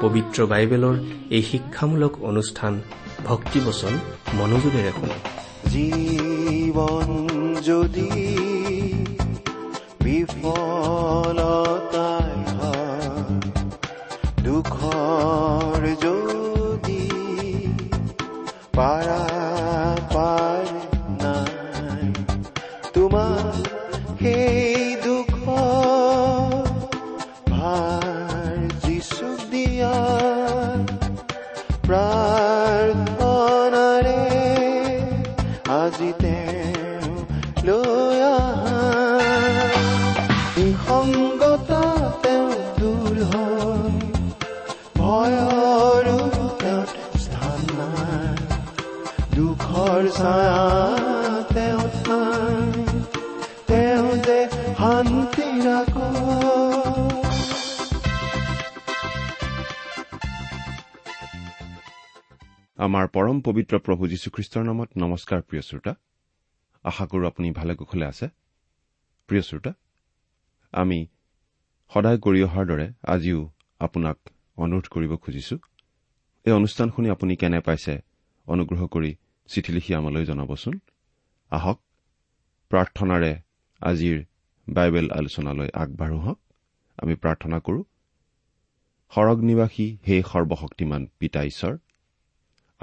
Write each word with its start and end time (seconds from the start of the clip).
পবিত্ৰ 0.00 0.38
বাইবেলৰ 0.46 0.96
এই 1.30 1.42
শিক্ষামূলক 1.42 2.12
অনুষ্ঠান 2.22 2.72
ভক্তিবচন 3.24 3.92
মনোযোগেৰে 4.34 4.90
শুনক 4.92 5.22
জীৱন 5.72 7.08
যদি 7.60 8.10
বিফলতাই 10.04 11.54
দুখৰ 14.44 15.80
যদি 16.02 17.02
পাৰ 18.76 19.33
your 29.74 30.13
আমাৰ 62.94 63.08
পৰম 63.14 63.38
পবিত্ৰ 63.46 63.78
প্ৰভু 63.86 64.06
যীশুখ্ৰীষ্টৰ 64.10 64.64
নামত 64.64 64.90
নমস্কাৰ 65.02 65.40
প্ৰিয় 65.42 65.62
শ্ৰোতা। 65.68 65.92
আশা 66.84 67.04
কৰো 67.06 67.24
আপুনি 67.26 67.48
ভালে 67.50 67.74
কুশলে 67.74 68.06
আছে। 68.06 68.26
প্ৰিয় 69.28 69.42
শ্ৰোতা 69.42 69.72
আমি 70.72 70.98
সদায় 71.94 72.18
কৰি 72.18 72.40
অহাৰ 72.44 72.64
দৰে 72.70 72.86
আজিও 73.14 73.40
আপোনাক 73.80 74.18
অনুৰোধ 74.56 74.86
কৰিব 74.94 75.12
খুজিছো। 75.16 75.56
এই 76.46 76.52
অনুষ্ঠান 76.52 76.88
শুনি 76.94 77.08
আপুনি 77.10 77.36
কেনে 77.36 77.60
পাইছে 77.60 77.94
অনুগ্ৰহ 78.46 78.86
কৰি 78.86 79.10
চিঠি 79.48 79.70
লিখি 79.72 79.92
আমালৈ 79.94 80.24
জনাবচোন। 80.24 80.74
আহক 81.50 81.78
প্ৰাৰ্থনাৰে 82.70 83.32
আজিৰ 83.80 84.18
বাইবেল 84.68 85.06
আলোচনালৈ 85.10 85.68
আগবাঢ়ো 85.82 86.18
হওক। 86.18 86.38
আমি 86.98 87.14
প্ৰাৰ্থনা 87.22 87.58
কৰো 87.66 87.80
সৰগ 89.12 89.38
নিবাসী 89.50 89.86
হে 90.06 90.16
সৰ্বশক্তিমান 90.32 91.02
পিতা 91.18 91.42
ঈশ্বৰ 91.44 91.74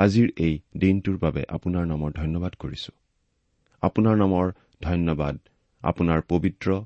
আজিৰ 0.01 0.29
এই 0.43 0.53
দিনটোৰ 0.77 1.17
বাবে 1.17 1.41
আপোনাৰ 1.55 1.85
নামৰ 1.87 2.11
ধন্যবাদ 2.13 2.53
কৰিছো। 2.55 2.91
আপোনাৰ 3.83 4.15
নামৰ 4.21 4.53
ধন্যবাদ 4.81 5.35
আপোনাৰ 5.83 6.23
পবিত্ৰ 6.27 6.77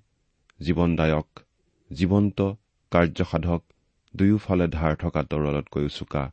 জীৱনদায়ক 0.59 1.43
জীৱন্ত 1.91 2.47
কাৰ্যসাধক 2.91 3.61
দুয়োফালে 4.13 4.67
ধাৰ 4.67 4.93
থকা 4.95 5.21
তৰলতকৈ 5.31 5.87
চোকা 5.89 6.23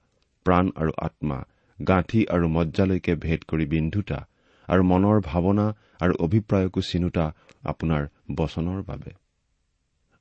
প্ৰাণ 0.46 0.72
আৰু 0.76 0.92
আত্মা 0.98 1.38
গাঁঠি 1.78 2.20
আৰু 2.34 2.48
মজ্জালৈকে 2.48 3.14
ভেদ 3.20 3.40
কৰি 3.44 3.66
বিন্ধোতা 3.66 4.20
আৰু 4.68 4.82
মনৰ 4.90 5.22
ভাৱনা 5.24 5.66
আৰু 6.00 6.14
অভিপ্ৰায়কো 6.26 6.80
চিনোতা 6.90 7.26
আপোনাৰ 7.64 8.02
বচনৰ 8.36 8.82
বাবে। 8.82 9.10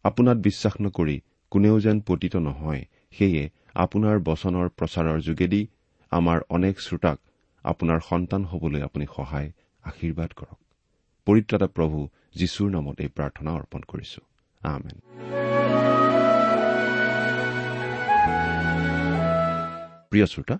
আপোনাত 0.05 0.37
বিশ্বাস 0.47 0.75
নকৰি 0.81 1.17
কোনেও 1.51 1.77
যেন 1.79 1.97
পতিত 2.07 2.35
নহয় 2.45 2.81
সেয়ে 3.11 3.43
আপোনাৰ 3.75 4.15
বচনৰ 4.29 4.67
প্ৰচাৰৰ 4.77 5.19
যোগেদি 5.21 5.61
আমাৰ 6.11 6.39
অনেক 6.49 6.79
শ্ৰোতাক 6.79 7.17
আপোনাৰ 7.63 7.99
সন্তান 8.09 8.43
হবলৈ 8.43 8.81
আপুনি 8.81 9.05
সহায় 9.15 9.51
আশীৰ্বাদ 9.83 10.31
কৰক। 10.33 10.59
পৰিত্ৰাতা 11.25 11.67
প্ৰভু 11.67 12.09
যীশুৰ 12.35 12.69
নামত 12.69 13.01
এই 13.01 13.07
প্ৰাৰ্থনা 13.07 13.51
অৰ্পণ 13.51 13.81
কৰিছো। 13.87 14.21
আমেন। 14.61 14.97
প্ৰিয় 20.09 20.25
শ্ৰোতা 20.25 20.59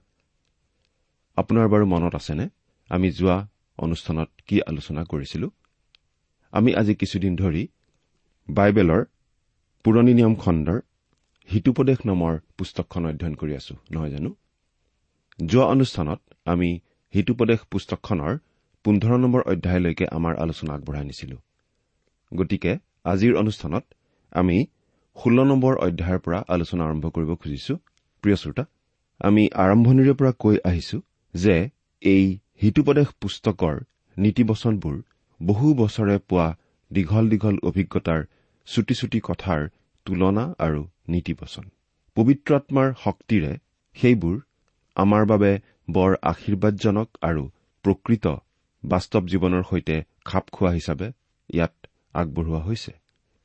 আপোনাৰ 1.38 1.68
বাৰু 1.68 1.85
মনত 1.85 2.16
আছেনে? 2.16 2.50
আমি 2.89 3.12
যোৱা 3.12 3.47
অনুষ্ঠানত 3.78 4.29
কি 4.47 4.62
আলোচনা 4.62 5.03
কৰিছিলো? 5.03 5.51
আমি 6.51 6.75
আজি 6.75 6.95
কিছুদিন 6.95 7.35
ধৰি 7.35 7.68
বাইবেলৰ 8.50 9.01
পুৰণি 9.83 10.13
নিয়ম 10.13 10.35
খণ্ডৰ 10.35 10.79
হিতুপদেশ 11.50 12.00
নামৰ 12.06 12.39
পুস্তকখন 12.57 13.06
অধ্যয়ন 13.06 13.35
কৰি 13.35 13.56
আছো 13.56 13.75
নহয় 13.91 14.09
জানো? 14.09 14.35
যোৱা 15.41 15.66
অনুষ্ঠানত 15.74 16.19
আমি 16.46 16.69
হিতুপদেশ 17.13 17.59
পুস্তকখনৰ 17.72 18.34
পোন্ধৰ 18.85 19.18
নম্বৰ 19.24 19.41
অধ্যায়লৈকে 19.53 20.06
আমাৰ 20.18 20.34
আলোচনা 20.44 20.72
আগবঢ়াই 20.78 21.06
নিছিলো। 21.06 21.38
গতিকে 22.31 22.72
আজিৰ 23.06 23.34
অনুষ্ঠানত 23.41 23.84
আমি 24.31 24.57
ষোল্ল 25.18 25.40
নম্বৰ 25.51 25.74
অধ্যায়ৰ 25.88 26.19
পৰা 26.25 26.40
আলোচনা 26.56 26.84
আৰম্ভ 26.88 27.06
কৰিব 27.16 27.31
খুজিছো। 27.41 27.74
প্ৰিয় 28.24 28.38
শ্ৰোতা 28.41 28.63
আমি 29.22 29.44
আৰম্ভণিৰে 29.63 30.13
পৰা 30.19 30.31
কৈ 30.44 30.56
আহিছো 30.69 30.97
যে 31.34 31.56
এই 32.01 32.25
হিতুপদেশ 32.62 33.07
পুস্তকৰ 33.22 33.75
নীতিবচনবোৰ 34.18 34.96
বহু 35.39 35.68
বছৰে 35.81 36.15
পোৱা 36.30 36.48
দীঘল 36.92 37.25
দীঘল 37.33 37.56
অভিজ্ঞতাৰ 37.69 38.21
চুটি 38.68 38.94
চুটি 39.00 39.19
কথাৰ 39.27 39.62
তুলনা 40.06 40.44
আৰু 40.65 40.81
নীতিবচন। 41.13 41.65
পবিত্ৰ 42.18 42.50
আত্মাৰ 42.60 42.88
শক্তিৰে 43.04 43.51
সেইবোৰ 43.98 44.36
আমাৰ 44.95 45.23
বাবে 45.31 45.51
বৰ 45.95 46.11
আশীৰ্বাদজনক 46.31 47.09
আৰু 47.29 47.43
প্ৰকৃত 47.85 48.25
বাস্তৱ 48.83 49.23
জীৱনৰ 49.31 49.63
সৈতে 49.69 49.95
খাপ 50.25 50.45
খোৱা 50.55 50.71
হিচাপে 50.77 51.07
ইয়াত 51.49 51.73
আগবঢ়োৱা 52.13 52.61
হৈছে। 52.67 52.91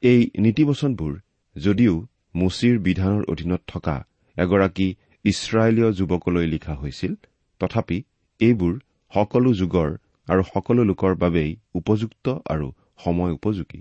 এই 0.02 0.20
নীতিবচনবোৰ 0.44 1.12
যদিও 1.56 1.94
মুচিৰ 2.34 2.76
বিধানৰ 2.87 3.22
অধীনত 3.32 3.62
থকা 3.72 3.96
এগৰাকী 4.37 4.88
ইছৰাইলীয় 5.25 5.90
যুৱকলৈ 5.98 6.46
লিখা 6.54 6.75
হৈছিল 6.75 7.12
তথাপি 7.60 7.98
এইবোৰ 8.40 8.75
সকলো 9.12 9.50
যুগৰ 9.60 9.90
আৰু 10.28 10.43
সকলো 10.52 10.82
লোকৰ 10.90 11.12
বাবেই 11.22 11.50
উপযুক্ত 11.75 12.26
আৰু 12.52 12.66
সময় 13.04 13.32
উপযোগী। 13.38 13.81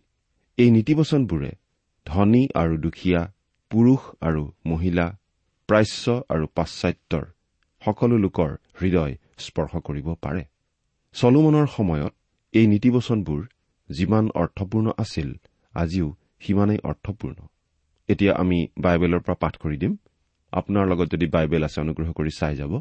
এই 0.57 0.69
নীতিবচনবোৰে 0.75 1.51
ধনী 2.05 2.43
আৰু 2.61 2.75
দুখীয়া 2.85 3.21
পুৰুষ 3.71 4.01
আৰু 4.27 4.43
মহিলা 4.71 5.05
প্ৰাচ্য 5.69 6.03
আৰু 6.33 6.45
পাশ্চাত্যৰ 6.57 7.25
সকলো 7.85 8.15
লোকৰ 8.17 8.51
হৃদয় 8.81 9.13
স্পৰ্শ 9.45 9.73
কৰিব 9.87 10.07
পাৰে। 10.23 10.43
চলোমনৰ 11.15 11.67
সময়ত 11.67 12.13
এই 12.53 12.65
নীতিবচনবোৰ 12.67 13.41
যিমান 13.89 14.25
অৰ্থপূৰ্ণ 14.41 14.87
আছিল 14.97 15.29
আজিও 15.75 16.07
সিমানেই 16.39 16.79
অৰ্থপূৰ্ণ। 16.89 17.37
এতিয়া 18.09 18.33
আমি 18.33 18.57
বাইবেলৰ 18.77 19.21
পৰা 19.25 19.35
পাঠ 19.43 19.53
কৰি 19.57 19.77
দিম। 19.77 19.93
আপোনাৰ 20.53 20.85
লগত 20.87 21.07
যদি 21.13 21.25
বাইবেল 21.35 21.61
আছে 21.67 21.77
অনুগ্ৰহ 21.81 22.09
কৰি 22.11 22.31
চাই 22.39 22.55
যাব। 22.55 22.73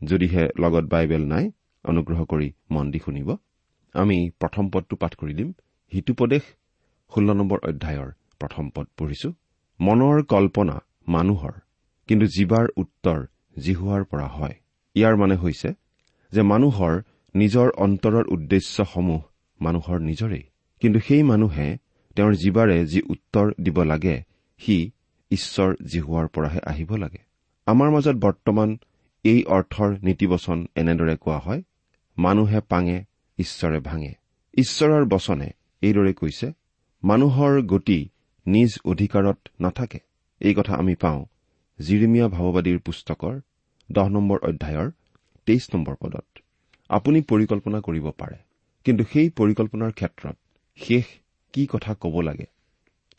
যদিহে 0.00 0.44
লগত 0.58 0.84
বাইবেল 0.84 1.22
নাই 1.32 1.44
অনুগ্ৰহ 1.84 2.20
কৰি 2.24 2.48
মন 2.70 2.86
দি 2.90 2.98
শুনিব। 2.98 3.28
আমি 3.94 4.18
প্ৰথম 4.40 4.64
পদটো 4.70 4.94
পাঠ 4.96 5.12
কৰি 5.14 5.34
দিম। 5.34 5.48
হিতুপদেশ 5.92 6.44
ষোল্ল 7.12 7.28
নম্বৰ 7.32 7.58
অধ্যায়ৰ 7.68 8.10
প্ৰথম 8.40 8.64
পদ 8.74 8.86
পঢ়িছো। 8.98 9.28
মনৰ 9.80 10.16
কল্পনা 10.32 10.76
মানুহৰ 11.08 11.54
কিন্তু 12.08 12.26
জীৱাৰ 12.26 12.66
উত্তৰ 12.76 13.20
জিহুৱাৰ 13.58 14.04
পৰা 14.04 14.26
হয়। 14.26 14.54
ইয়াৰ 14.94 15.16
মানে 15.16 15.36
হৈছে 15.36 15.74
যে 16.32 16.42
মানুহৰ 16.42 17.02
নিজৰ 17.34 17.70
অন্তৰৰ 17.70 18.24
উদ্দেশ্যসমূহ 18.28 19.22
মানুহৰ 19.60 19.98
নিজৰেই। 20.00 20.42
কিন্তু 20.80 21.00
সেই 21.00 21.22
মানুহে 21.22 21.78
তেওঁৰ 22.16 22.34
জীৱাৰে 22.34 22.86
যি 22.86 23.02
উত্তৰ 23.10 23.52
দিব 23.62 23.82
লাগে 23.82 24.22
সি 24.58 24.90
ঈশ্বৰ 25.30 25.76
জিহুৱাৰ 25.86 26.28
পৰাহে 26.28 26.60
আহিব 26.66 26.96
লাগে। 26.96 27.18
আমাৰ 27.66 27.90
মাজত 27.90 28.16
বৰ্তমান 28.16 28.78
এই 29.24 29.44
অৰ্থৰ 29.44 29.96
নীতিবচন 30.02 30.66
এনেদৰে 30.74 31.16
কোৱা 31.16 31.38
হয় 31.38 31.62
মানুহে 32.18 32.60
পাঙে 32.60 33.04
ঈশ্বৰে 33.38 33.80
ভাঙে। 33.80 34.14
ঈশ্বৰৰ 34.54 35.04
বচনে 35.04 35.50
এইদৰে 35.82 36.12
কৈছে 36.12 36.52
মানুহৰ 37.04 37.62
গতি 37.62 38.08
নিজ 38.46 38.78
অধিকাৰত 38.84 39.38
নাথাকে। 39.60 39.98
এই 40.40 40.54
কথা 40.54 40.74
আমি 40.74 40.94
পাওঁ 40.94 41.24
জিৰিমীয়া 41.80 42.26
ভাৱবাদীৰ 42.28 42.78
পুস্তকৰ 42.78 43.34
দহ 43.90 44.08
নম্বৰ 44.08 44.38
অধ্যায়ৰ 44.48 44.88
তেইছ 45.46 45.64
নম্বৰ 45.74 45.94
পদত। 46.02 46.26
আপুনি 46.90 47.18
পৰিকল্পনা 47.30 47.78
কৰিব 47.80 48.06
পাৰে 48.20 48.38
কিন্তু 48.86 49.02
সেই 49.12 49.28
পৰিকল্পনাৰ 49.38 49.92
ক্ষেত্ৰত 49.92 50.36
শেষ 50.78 51.06
কি 51.54 51.66
কথা 51.66 51.92
ক'ব 51.94 52.14
লাগে 52.20 52.46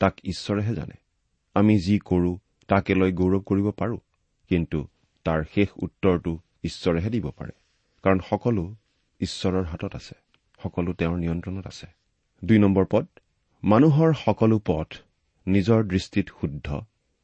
তাক 0.00 0.14
ঈশ্বৰেহে 0.24 0.74
জানে। 0.74 0.96
আমি 1.56 1.74
যি 1.78 1.96
কৰো 2.04 2.32
তাকে 2.68 2.92
লৈ 2.94 3.12
গৌৰৱ 3.12 3.42
কৰিব 3.48 3.68
পাৰো 3.80 3.96
কিন্তু 4.50 4.78
তাৰ 5.26 5.40
শেষ 5.54 5.68
উত্তৰটো 5.76 6.32
ঈশ্বৰেহে 6.64 7.10
দিব 7.10 7.26
পাৰে 7.38 7.54
কাৰণ 8.04 8.18
সকলো 8.30 8.64
ঈশ্বৰৰ 9.20 9.64
হাতত 9.64 9.92
আছে 9.94 10.16
সকলো 10.60 10.90
তেওঁৰ 10.92 11.16
নিয়ন্ত্ৰণত 11.18 11.66
আছে। 11.66 11.86
দুই 12.42 12.58
নম্বৰ 12.58 12.84
পদ 12.90 13.06
মানুহৰ 13.62 14.10
সকলো 14.24 14.56
পথ 14.66 14.88
নিজৰ 15.46 15.80
দৃষ্টিত 15.92 16.26
শুদ্ধ 16.40 16.68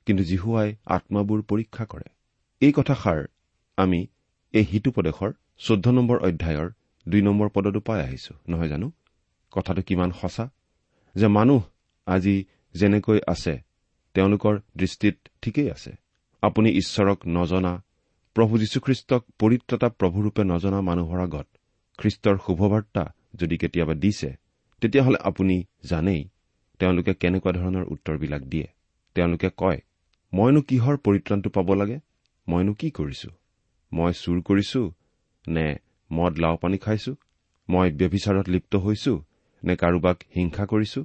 কিন্তু 0.07 0.23
জিহুৱাই 0.25 0.69
আত্মাবোৰ 0.87 1.41
পৰীক্ষা 1.43 1.85
কৰে। 1.85 2.09
এই 2.63 2.73
কথাষাৰ 2.73 3.21
আমি 3.79 4.01
এই 4.55 4.65
হিতুপদেশৰ 4.73 5.31
চৈধ্য 5.59 5.87
নম্বৰ 5.91 6.19
অধ্যায়ৰ 6.19 6.69
দুই 7.07 7.23
নম্বৰ 7.23 7.49
পদতো 7.49 7.81
পাই 7.81 8.01
আহিছো 8.01 8.33
নহয় 8.49 8.69
জানো? 8.69 8.89
কথাটো 9.53 9.83
কিমান 9.83 10.11
সঁচা? 10.21 10.45
যে 11.15 11.27
মানুহ 11.27 11.63
আজি 12.07 12.37
যেনেকৈ 12.75 13.21
আছে 13.27 13.55
তেওঁলোকৰ 14.15 14.55
দৃষ্টিত 14.77 15.17
ঠিকেই 15.43 15.71
আছে। 15.71 15.93
আপুনি 16.43 16.69
ঈশ্বৰক 16.71 17.19
নজনা 17.29 17.73
প্ৰভু 18.37 18.59
যীশুখ্ৰীষ্টক 18.59 19.23
পৰিত্ৰতা 19.39 19.89
প্ৰভুৰূপে 19.89 20.43
নজনা 20.45 20.79
মানুহৰ 20.81 21.21
আগত 21.21 21.47
খ্ৰীষ্টৰ 21.99 22.37
শুভবাৰ্তা 22.47 23.05
যদি 23.35 23.57
কেতিয়াবা 23.57 23.95
দিছে 23.95 24.31
তেতিয়াহ'লে 24.83 25.19
আপুনি 25.23 25.57
জানেই 25.85 26.23
তেওঁলোকে 26.79 27.13
কেনেকুৱা 27.15 27.53
ধৰণৰ 27.53 27.85
উত্তৰবিলাক 27.85 28.43
দিয়ে। 28.43 28.67
তেওঁলোকে 29.17 29.49
কয় 29.57 29.81
মইনো 30.33 30.61
কিহৰ 30.69 30.97
পৰিত্ৰাণটো 30.97 31.51
পাব 31.51 31.69
লাগে? 31.75 31.99
মইনো 32.47 32.73
কি 32.75 32.89
কৰিছো? 32.91 33.31
মই 33.93 34.13
চুৰ 34.13 34.39
কৰিছো 34.43 34.81
নে 35.47 35.67
মদ 36.11 36.33
লাও 36.39 36.57
পানী 36.57 36.79
খাইছো? 36.79 37.13
মই 37.69 37.89
ব্যভিচাৰত 38.01 38.47
লিপ্ত 38.49 38.73
হৈছো 38.77 39.13
নে 39.63 39.75
কাৰোবাক 39.77 40.19
হিংসা 40.37 40.65
কৰিছো? 40.67 41.01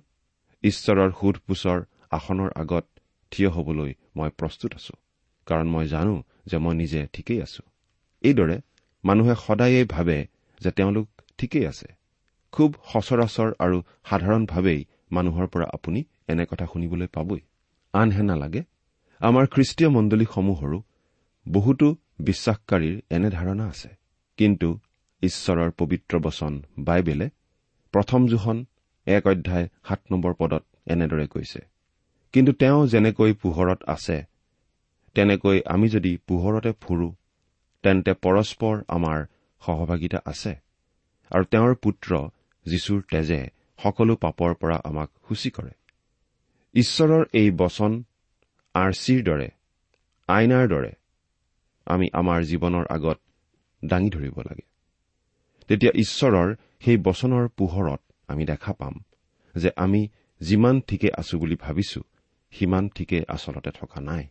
ঈশ্বৰৰ 0.63 1.09
সোধ 1.19 1.35
পোছৰ 1.47 1.79
আসনৰ 2.11 2.49
আগত 2.55 2.85
থিয় 3.31 3.49
হবলৈ 3.49 3.91
মই 4.15 4.29
প্ৰস্তুত 4.39 4.71
আছো 4.75 4.93
কাৰণ 5.47 5.67
মই 5.69 5.85
জানো 5.87 6.15
যে 6.45 6.57
মই 6.57 6.73
নিজে 6.75 7.01
ঠিকেই 7.13 7.39
আছো। 7.41 7.63
এইদৰে 8.23 8.57
মানুহে 9.03 9.35
সদায়েই 9.45 9.85
ভাবে 9.85 10.17
যে 10.61 10.69
তেওঁলোক 10.71 11.07
ঠিকেই 11.37 11.65
আছে। 11.67 11.87
খুব 12.53 12.69
সচৰাচৰ 12.91 13.49
আৰু 13.59 13.77
সাধাৰণভাৱেই 14.09 14.81
মানুহৰ 15.11 15.45
পৰা 15.53 15.65
আপুনি 15.73 15.99
এনে 16.27 16.45
কথা 16.45 16.65
শুনিবলৈ 16.73 17.07
পাবই। 17.07 17.41
আনহে 17.93 18.23
নালাগে 18.23 18.61
আমাৰ 19.21 19.45
খ্ৰীষ্টীয় 19.53 19.89
মণ্ডলীসমূহৰো 19.89 20.79
বহুতো 21.45 21.87
বিশ্বাসকাৰীৰ 22.19 22.97
এনে 23.15 23.29
ধাৰণা 23.29 23.65
আছে। 23.67 23.89
কিন্তু 24.39 24.67
ঈশ্বৰৰ 25.21 25.69
পবিত্ৰ 25.79 26.13
বচন 26.19 26.53
বাইবেলে 26.79 27.27
প্ৰথম 27.93 28.21
জোখন 28.27 28.57
এক 29.07 29.23
অধ্যায় 29.27 29.65
সাত 29.87 30.01
নম্বৰ 30.11 30.33
পদত 30.33 30.63
এনেদৰে 30.93 31.27
কৈছে 31.27 31.61
কিন্তু 32.33 32.51
তেওঁ 32.61 32.79
যেনেকৈ 32.87 33.31
পোহৰত 33.43 33.79
আছে 33.87 34.17
তেনেকৈ 35.15 35.57
আমি 35.73 35.87
যদি 35.89 36.11
পোহৰতে 36.27 36.71
ফুৰো 36.81 37.07
তেন্তে 37.83 38.13
পৰস্পৰ 38.23 38.75
আমাৰ 38.87 39.17
সহভাগিতা 39.61 40.19
আছে 40.25 40.53
আৰু 41.31 41.43
তেওঁৰ 41.51 41.73
পুত্ৰ 41.83 42.11
যীশুৰ 42.65 42.99
তেজে 43.11 43.41
সকলো 43.83 44.13
পাপৰ 44.23 44.51
পৰা 44.61 44.77
আমাক 44.89 45.09
সূচী 45.27 45.49
কৰে। 45.49 45.73
ঈশ্বৰৰ 46.75 47.23
এই 47.33 47.49
বচন 47.61 47.91
আৰ্চিৰ 48.77 49.19
দৰে 49.23 49.49
আইনাৰ 50.29 50.65
দৰে 50.67 50.91
আমি 51.87 52.07
আমাৰ 52.13 52.39
জীৱনৰ 52.43 52.85
আগত 52.89 53.17
দাঙি 53.81 54.09
ধৰিব 54.09 54.37
লাগে। 54.39 54.65
তেতিয়া 55.69 55.91
ঈশ্বৰৰ 55.95 56.49
সেই 56.85 56.97
বচনৰ 56.97 57.45
পোহৰত 57.57 58.01
আমি 58.27 58.43
দেখা 58.45 58.73
পাম 58.73 58.95
যে 59.55 59.69
আমি 59.75 60.01
যিমান 60.41 60.75
ঠিকে 60.81 61.09
আছো 61.17 61.35
বুলি 61.39 61.55
ভাবিছো 61.55 62.01
সিমান 62.53 62.89
ঠিকে 62.89 63.17
আচলতে 63.27 63.71
থকা 63.71 63.99
নাই। 64.01 64.23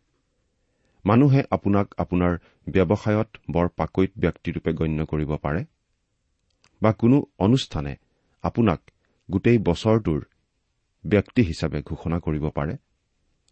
মানুহে 1.05 1.43
আপোনাক 1.51 1.87
আপোনাৰ 1.99 2.33
ব্যৱসায়ত 2.69 3.31
বৰ 3.51 3.67
পাকৈত 3.77 4.13
ব্যক্তিৰূপে 4.19 4.71
গণ্য 4.73 5.01
কৰিব 5.05 5.31
পাৰে? 5.37 5.63
বা 6.83 6.91
কোনো 6.93 7.17
অনুষ্ঠানে 7.39 7.93
আপোনাক 8.45 8.81
গোটেই 9.29 9.59
বছৰটোৰ 9.59 10.21
ব্যক্তি 11.05 11.43
হিচাপে 11.43 11.79
ঘোষণা 11.83 12.19
কৰিব 12.19 12.45
পাৰে? 12.51 12.75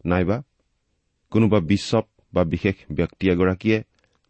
নাইবা 0.05 0.37
কোনোবা 1.31 1.59
বিশ্বপ 1.59 2.05
বা 2.33 2.41
বিশেষ 2.43 2.75
ব্যক্তি 2.91 3.25
এগৰাকীয়ে 3.29 3.77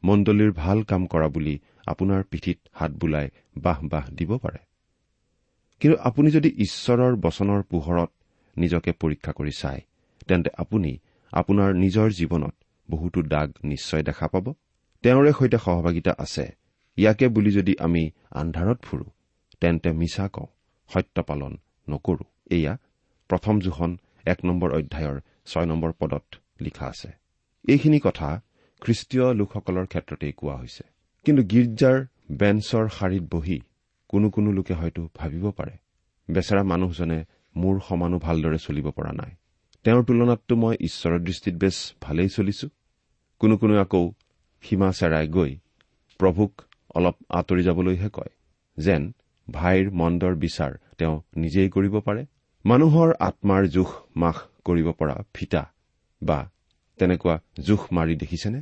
মণ্ডলীৰ 0.03 0.51
ভাল 0.51 0.77
কাম 0.83 1.01
কৰা 1.05 1.27
বুলি 1.27 1.55
আপোনাৰ 1.87 2.21
পিঠিত 2.23 2.57
হাত 2.73 2.91
বোলাই 2.91 3.27
বাহ 3.57 3.79
বাহ 3.91 4.05
দিব 4.17 4.31
পাৰে। 4.37 4.61
কিন্তু 5.81 5.97
আপুনি 5.99 6.29
যদি 6.31 6.49
ঈশ্বৰৰ 6.65 7.13
বচনৰ 7.15 7.61
পোহৰত 7.71 8.09
নিজকে 8.57 8.91
পৰীক্ষা 9.01 9.31
কৰি 9.31 9.53
চায় 9.61 9.81
তেন্তে 10.27 10.49
আপুনি 10.57 10.91
আপোনাৰ 11.31 11.69
নিজৰ 11.83 12.07
জীৱনত 12.19 12.55
বহুতো 12.89 13.19
দাগ 13.33 13.49
নিশ্চয় 13.63 14.03
দেখা 14.03 14.27
পাব। 14.27 14.45
তেওঁৰে 15.03 15.31
সৈতে 15.33 15.57
সহভাগিতা 15.57 16.11
আছে। 16.17 16.45
ইয়াকে 16.97 17.25
বুলি 17.27 17.51
যদি 17.51 17.73
আমি 17.79 18.03
আন্ধাৰত 18.31 18.79
ফুৰো 18.81 19.07
তেন্তে 19.61 19.89
মিছা 19.91 20.25
কওঁ 20.27 20.49
সত্য 20.89 21.17
পালন 21.23 21.53
নকৰো। 21.89 22.25
এয়া 22.49 22.73
প্ৰথম 23.29 23.55
জোখন 23.65 23.91
এক 24.25 24.39
নম্বৰ 24.45 24.69
অধ্যায়ৰ 24.79 25.17
ছয় 25.45 25.65
নম্বৰ 25.65 25.91
পদত 25.99 26.25
লিখা 26.61 26.85
আছে। 26.85 27.09
এইখিনি 27.67 27.99
কথা 28.03 28.41
খ্ৰীষ্টীয় 28.81 29.33
লোকসকলৰ 29.33 29.85
ক্ষেত্ৰতেই 29.85 30.33
কোৱা 30.37 30.55
হৈছে। 30.55 30.83
কিন্তু 31.25 31.41
গীৰ্জাৰ 31.43 31.97
বেঞ্চৰ 32.31 32.85
শাৰীত 32.87 33.23
বহি 33.31 33.61
কোনো 34.09 34.29
কোনো 34.29 34.51
লোকে 34.51 34.73
হয়তো 34.73 35.09
ভাবিব 35.15 35.51
পাৰে 35.51 35.75
বেচেৰা 36.29 36.63
মানুহজনে 36.63 37.25
মোৰ 37.55 37.75
সমানো 37.79 38.17
ভালদৰে 38.19 38.57
চলিব 38.57 38.91
পৰা 38.91 39.11
নাই। 39.11 39.31
তেওঁৰ 39.83 40.03
তুলনাততো 40.03 40.55
মই 40.55 40.75
ঈশ্বৰৰ 40.81 41.19
দৃষ্টিত 41.19 41.55
বেছ 41.55 41.77
ভালেই 42.01 42.29
চলিছো। 42.29 42.67
কোনো 43.39 43.57
কোনো 43.57 43.73
আকৌ 43.79 44.11
সীমা 44.63 44.91
চেৰাই 44.91 45.27
গৈ 45.27 45.51
প্ৰভুক 46.19 46.51
অলপ 46.95 47.15
আঁতৰি 47.29 47.63
যাবলৈহে 47.63 48.09
কয় 48.13 48.33
যেন 48.77 49.13
ভাইৰ 49.51 49.85
মন্দৰ 49.91 50.33
বিচাৰ 50.35 50.71
তেওঁ 50.97 51.15
নিজেই 51.35 51.69
কৰিব 51.69 51.95
পাৰে। 51.99 52.25
মানুহৰ 52.65 53.09
আত্মাৰ 53.19 53.63
জোখ 53.67 53.89
মাখ 54.15 54.37
কৰিব 54.63 54.91
পৰা 54.91 55.15
ফিতা 55.33 55.63
বা 56.23 56.51
তেনেকুৱা 56.97 57.41
জোখ 57.59 57.93
মাৰি 57.93 58.15
দেখিছেনে? 58.15 58.61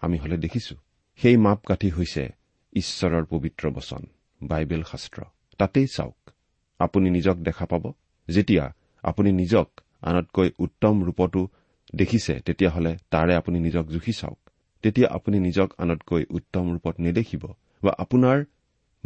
আমি 0.00 0.18
হলে 0.18 0.36
দেখিছো। 0.36 0.76
সেই 1.16 1.36
মাপকাঠি 1.36 1.90
হৈছে 1.90 2.28
ঈশ্বৰৰ 2.72 3.24
পবিত্ৰ 3.24 3.70
বচন 3.70 4.02
বাইবেল 4.42 4.82
শাস্ত্ৰ। 4.82 5.22
তাতেই 5.58 5.86
চাওক 5.86 6.30
আপুনি 6.78 7.10
নিজক 7.10 7.36
দেখা 7.36 7.66
পাব। 7.66 7.92
যেতিয়া 8.28 8.72
আপুনি 9.02 9.32
নিজক 9.32 9.80
আনতকৈ 10.02 10.50
উত্তম 10.58 11.04
ৰূপতো 11.04 11.48
দেখিছে 11.94 12.40
তেতিয়াহ'লে 12.40 12.96
তাৰে 13.10 13.34
আপুনি 13.34 13.60
নিজক 13.60 13.86
জুখি 13.86 14.12
চাওক। 14.12 14.50
তেতিয়া 14.82 15.08
আপুনি 15.10 15.40
নিজক 15.40 15.72
আনতকৈ 15.78 16.24
উত্তম 16.30 16.72
ৰূপত 16.72 17.00
নেদেখিব 17.00 17.46
বা 17.82 17.92
আপোনাৰ 17.98 18.44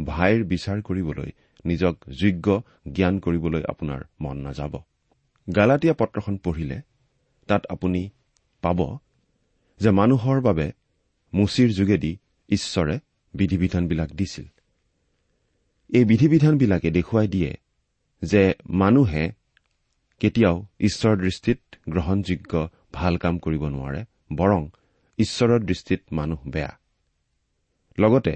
ভাইৰ 0.05 0.43
বিচাৰ 0.43 0.81
কৰিবলৈ 0.81 1.31
নিজক 1.65 1.95
যোগ্য 2.09 2.63
জ্ঞান 2.91 3.19
কৰিবলৈ 3.19 3.63
আপোনাৰ 3.67 4.01
মন 4.21 4.37
নাযাব। 4.37 4.81
গালাটীয়া 5.55 5.93
পত্ৰখন 5.93 6.37
পঢ়িলে 6.37 6.81
তাত 7.47 7.65
আপুনি 7.69 8.09
পাব 8.61 8.79
যে 9.79 9.89
মানুহৰ 9.89 10.41
বাবে 10.41 10.71
মুচিৰ 11.33 11.69
যোগেদি 11.69 12.17
ঈশ্বৰে 12.49 12.99
বিধি 13.33 13.57
বিধানবিলাক 13.57 14.09
দিছিল। 14.11 14.45
এই 15.89 16.05
বিধি 16.05 16.27
বিধানবিলাকে 16.27 16.91
দেখুৱাই 16.91 17.27
দিয়ে 17.27 17.51
যে 18.21 18.53
মানুহে 18.69 19.31
কেতিয়াও 20.19 20.65
ঈশ্বৰৰ 20.79 21.17
দৃষ্টিত 21.17 21.59
গ্ৰহণযোগ্য 21.89 22.69
ভাল 22.93 23.17
কাম 23.17 23.37
কৰিব 23.37 23.63
নোৱাৰে 23.65 24.01
বৰং 24.35 24.67
ঈশ্বৰৰ 25.17 25.59
দৃষ্টিত 25.59 26.01
মানুহ 26.11 26.39
বেয়া। 26.45 26.79
লগতে 27.99 28.35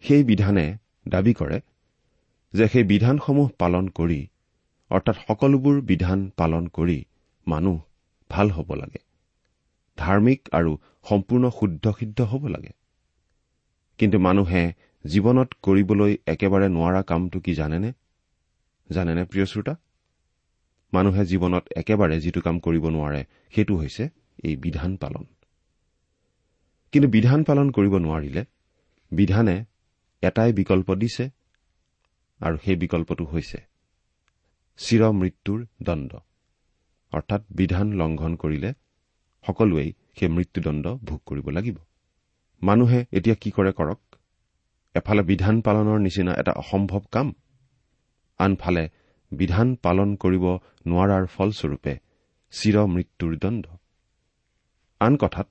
সেই 0.00 0.22
বিধানে 0.24 0.76
দাবী 1.08 1.32
কৰে 1.32 1.60
যে 2.52 2.68
সেই 2.68 2.84
বিধানসমূহ 2.84 3.48
পালন 3.58 3.88
কৰি 3.88 4.20
অৰ্থাৎ 4.90 5.16
সকলোবোৰ 5.28 5.80
বিধান 5.80 6.30
পালন 6.36 6.66
কৰি 6.66 7.04
মানুহ 7.46 7.80
ভাল 8.30 8.50
হ'ব 8.50 8.74
লাগে। 8.74 9.00
ধাৰ্মিক 9.98 10.40
আৰু 10.52 10.72
সম্পূৰ্ণ 11.08 11.50
শুদ্ধ 11.50 11.84
সিদ্ধ 11.98 12.20
হ'ব 12.20 12.46
লাগে। 12.46 12.72
কিন্তু 13.98 14.18
মানুহে 14.18 14.62
জীৱনত 15.04 15.48
কৰিবলৈ 15.62 16.12
একেবাৰে 16.26 16.68
নোৱাৰা 16.68 17.02
কামটো 17.02 17.40
কি 17.40 17.54
জানেনে? 17.54 17.92
জানেনে 18.90 19.24
প্ৰিয় 19.24 19.46
শ্ৰোতা? 19.46 19.74
মানুহে 20.92 21.24
জীৱনত 21.24 21.64
একেবাৰে 21.76 22.20
যিটো 22.20 22.40
কাম 22.40 22.56
কৰিব 22.58 22.84
নোৱাৰে 22.88 23.24
সেইটো 23.54 23.74
হৈছে 23.76 24.04
এই 24.44 24.56
বিধান 24.56 24.96
পালন। 24.96 25.24
কিন্তু 26.92 27.08
বিধান 27.08 27.40
পালন 27.44 27.70
কৰিব 27.70 27.94
নোৱাৰিলে 27.96 28.44
বিধানে 29.12 29.64
এটাই 30.22 30.52
বিকল্প 30.52 30.88
দিছে 30.94 31.30
আৰু 32.40 32.56
সেই 32.64 32.76
বিকল্পটো 32.76 33.24
হৈছে 33.24 33.58
চিৰ 34.78 35.02
মৃত্যুৰ 35.12 35.60
দণ্ড। 35.82 36.10
অৰ্থাৎ 37.12 37.42
বিধান 37.50 37.86
লংঘন 37.92 38.32
কৰিলে 38.36 38.70
সকলোৱেই 39.44 39.90
সেই 40.18 40.28
মৃত্যুদণ্ড 40.28 40.84
ভোগ 41.04 41.20
কৰিব 41.26 41.46
লাগিব। 41.48 41.76
মানুহে 42.62 43.00
এতিয়া 43.12 43.36
কি 43.40 43.50
কৰে 43.50 43.72
কৰক? 43.72 44.00
এফালে 44.94 45.22
বিধান 45.22 45.60
পালনৰ 45.60 45.98
নিচিনা 45.98 46.32
এটা 46.34 46.52
অসম্ভৱ 46.52 47.02
কাম 47.10 47.28
আনফালে 48.40 48.84
বিধান 49.32 49.68
পালন 49.76 50.16
কৰিব 50.16 50.44
নোৱাৰাৰ 50.86 51.24
ফলস্বৰূপে 51.26 51.94
চিৰ 52.50 52.76
মৃত্যুৰ 52.86 53.32
দণ্ড। 53.38 53.64
আন 55.00 55.16
কথাত 55.16 55.48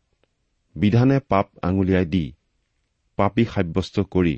বিধানে 0.76 1.20
পাপ 1.20 1.48
আঙুলিয়াই 1.62 2.06
দি 2.06 2.26
পাপী 3.18 3.44
সাব্যস্ত 3.46 4.00
কৰি 4.00 4.36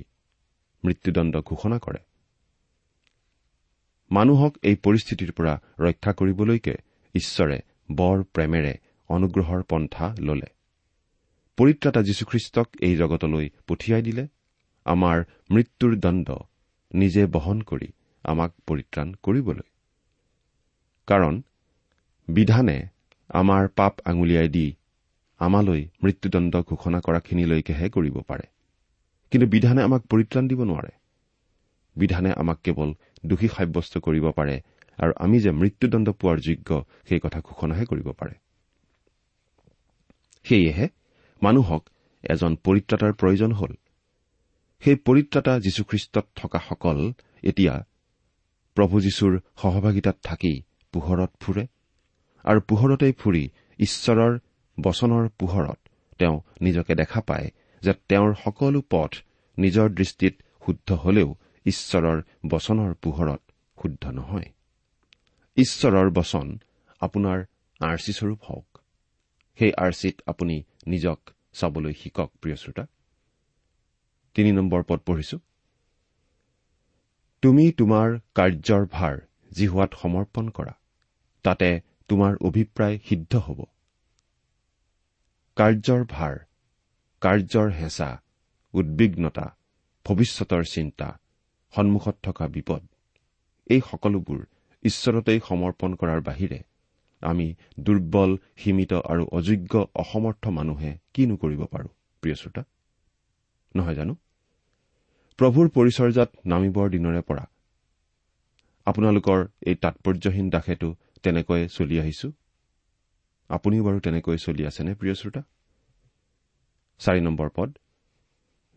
মৃত্যুদণ্ড 0.84 1.34
ঘোষণা 1.42 1.78
কৰে। 1.80 2.02
মানুহক 4.12 4.54
এই 4.64 4.76
পৰিস্থিতিৰ 4.76 5.32
পৰা 5.32 5.54
ৰক্ষা 5.80 6.12
কৰিবলৈকে 6.14 6.76
ঈশ্বৰে 7.16 7.60
বৰ 7.92 8.24
প্ৰেমেৰে 8.24 8.78
অনুগ্ৰহৰ 9.10 9.64
পন্থা 9.64 10.16
ললে। 10.20 10.46
পৰিত্ৰাতা 11.58 12.02
যীশুখ্ৰীষ্টক 12.02 12.68
এই 12.82 12.96
জগতলৈ 12.96 13.50
পঠিয়াই 13.68 14.02
দিলে। 14.02 14.28
আমাৰ 14.86 15.24
মৃত্যুৰ 15.52 15.96
দণ্ড 15.96 16.36
নিজে 16.94 17.26
বহন 17.26 17.62
কৰি 17.62 17.88
আমাক 18.24 18.54
পৰিত্ৰাণ 18.68 19.14
কৰিবলৈ। 19.24 19.68
কাৰণ 21.08 21.42
বিধানে 22.28 22.88
আমাৰ 23.30 23.68
পাপ 23.68 23.94
আঙুলিয়াই 24.06 24.48
দি 24.48 24.76
আমালৈ 25.40 25.88
মৃত্যুদণ্ড 26.04 26.62
ঘোষণা 26.62 27.00
কৰাখিনিলৈকেহে 27.00 27.90
কৰিব 27.90 28.22
পাৰে। 28.28 28.44
কিন্তু 29.32 29.48
বিধানে 29.48 29.82
আমাক 29.84 30.02
পৰিত্ৰাণ 30.06 30.48
দিব 30.48 30.64
নোৱাৰে। 30.64 30.90
বিধানে 31.96 32.32
আমাক 32.32 32.60
কেৱল 32.64 32.94
দোষী 33.26 33.48
সাব্যস্ত 33.48 33.98
কৰিব 33.98 34.32
পাৰে 34.32 34.62
আৰু 35.00 35.14
আমি 35.18 35.40
যে 35.40 35.52
মৃত্যুদণ্ড 35.52 36.10
পোৱাৰ 36.12 36.38
যোগ্য 36.40 36.86
সেই 37.10 37.20
কথা 37.20 37.40
ঘোষণাহে 37.42 37.86
কৰিব 37.86 38.08
পাৰে। 38.12 38.36
সেয়েহে 40.44 40.88
মানুহক 41.42 41.84
এজন 42.24 42.56
পৰিত্ৰাতাৰ 42.64 43.14
প্ৰয়োজন 43.14 43.52
হ'ল। 43.52 43.74
সেই 44.84 44.96
পৰিত্ৰাতা 44.96 45.60
যীশুখ্ৰীষ্টত 45.60 46.26
থকাসকল 46.36 47.14
এতিয়া 47.44 47.74
প্ৰভু 48.76 49.00
যীশুৰ 49.00 49.34
সহভাগিতাত 49.62 50.18
থাকি 50.24 50.54
পোহৰত 50.94 51.32
ফুৰে 51.40 51.64
আৰু 52.44 52.60
পোহৰতেই 52.62 53.14
ফুৰি 53.14 53.44
ঈশ্বৰৰ 53.80 54.40
বচনৰ 54.78 55.30
পোহৰত 55.40 55.80
তেওঁ 56.20 56.38
নিজকে 56.62 56.96
দেখা 56.96 57.22
পায় 57.22 57.48
যে 57.82 57.94
তেওঁৰ 58.10 58.34
সকলো 58.44 58.82
পথ 58.90 59.12
নিজৰ 59.58 59.90
দৃষ্টিত 59.90 60.36
শুদ্ধ 60.66 60.92
হলেও 60.92 61.36
ঈশ্বৰৰ 61.66 62.22
বচনৰ 62.48 62.94
পোহৰত 62.94 63.42
শুদ্ধ 63.82 64.04
নহয়। 64.10 64.50
ঈশ্বৰৰ 65.58 66.10
বচন 66.10 66.48
আপোনাৰ 67.02 67.40
আৰ্চিস্বৰূপ 67.80 68.40
হওক। 68.44 68.68
সেই 69.60 69.72
আৰ্চিত 69.78 70.16
আপুনি 70.28 70.56
নিজক 70.88 71.20
চাবলৈ 71.54 71.94
শিকক 71.94 72.30
প্ৰিয় 72.42 72.56
শ্ৰোতা। 72.56 72.86
তিনি 74.36 74.52
নম্বৰ 74.52 74.84
পদ 74.84 75.00
পঢ়িছো। 75.06 75.38
তুমি 77.44 77.72
তোমাৰ 77.72 78.08
কাৰ্যৰ 78.36 78.84
ভাৰ 78.92 79.16
যি 79.52 79.66
হোৱাত 79.68 79.92
সমৰ্পণ 80.02 80.50
কৰা 80.50 80.74
তাতে 81.46 81.70
তোমাৰ 82.10 82.38
অভিপ্ৰায় 82.42 83.00
সিদ্ধ 83.06 83.34
হ'ব। 83.38 83.60
কাৰ্যৰ 85.58 86.02
ভাৰ 86.10 86.36
কাৰ্যৰ 87.22 87.70
হেঁচা 87.72 88.10
উদ্বিগ্নতা 88.74 89.48
ভৱিষ্যতৰ 90.06 90.64
চিন্তা 90.64 91.08
সন্মুখত 91.74 92.16
থকা 92.24 92.48
বিপদ 92.48 92.82
এই 93.68 93.82
সকলোবোৰ 93.92 94.42
ঈশ্বৰতেই 94.84 95.40
সমৰ্পণ 95.48 95.96
কৰাৰ 95.96 96.22
বাহিৰে 96.22 96.60
আমি 97.22 97.48
দুৰ্বল 97.80 98.32
সীমিত 98.58 98.94
আৰু 99.12 99.24
অযোগ্য 99.32 99.74
অসমৰ্থ 99.96 100.44
মানুহে 100.48 100.92
কিনো 101.14 101.36
কৰিব 101.38 101.62
পাৰো? 101.74 101.90
প্ৰিয় 102.24 102.36
শ্ৰোতা 102.36 102.64
নহয় 103.76 103.96
জানো? 103.96 104.14
প্ৰভুৰ 105.40 105.68
পৰিচৰ্যাত 105.76 106.30
নামিবৰ 106.46 106.88
দিনৰে 106.90 107.22
পৰা 107.22 107.46
আপোনালোকৰ 108.88 109.40
এই 109.70 109.76
তাৎপৰ্যহীন 109.76 110.48
দাসেতো 110.50 110.88
তেনেকৈয়ে 111.24 111.68
চলি 111.68 111.96
আহিছো। 112.00 112.28
আপুনিও 113.50 113.84
বাৰু 113.84 114.00
তেনেকৈ 114.00 114.38
চলি 114.38 114.64
আছেনে 114.70 114.92
প্ৰিয় 114.96 115.16
শ্ৰোতা? 115.16 115.42
চাৰি 117.00 117.22
নম্বৰ 117.22 117.50
পদ 117.56 117.70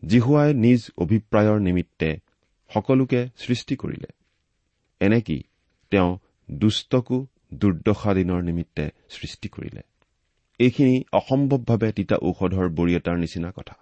জিহুৱাই 0.03 0.49
নিজ 0.53 0.81
অভিপ্ৰায়ৰ 1.03 1.59
নিমিত্তে 1.59 2.09
সকলোকে 2.71 3.19
সৃষ্টি 3.37 3.75
কৰিলে। 3.75 4.09
এনেকি 5.01 5.37
তেওঁ 5.93 6.11
দুষ্টকো 6.51 7.17
দুৰ্দশা 7.53 8.13
দিনৰ 8.13 8.43
নিমিত্তে 8.43 8.85
সৃষ্টি 9.09 9.49
কৰিলে। 9.49 9.81
এইখিনি 10.59 11.03
অসম্ভৱভাৱে 11.13 11.91
তিতা 11.91 12.17
ঔষধৰ 12.21 12.69
বৰি 12.69 12.95
এটাৰ 12.95 13.17
নিচিনা 13.17 13.51
কথা। 13.51 13.75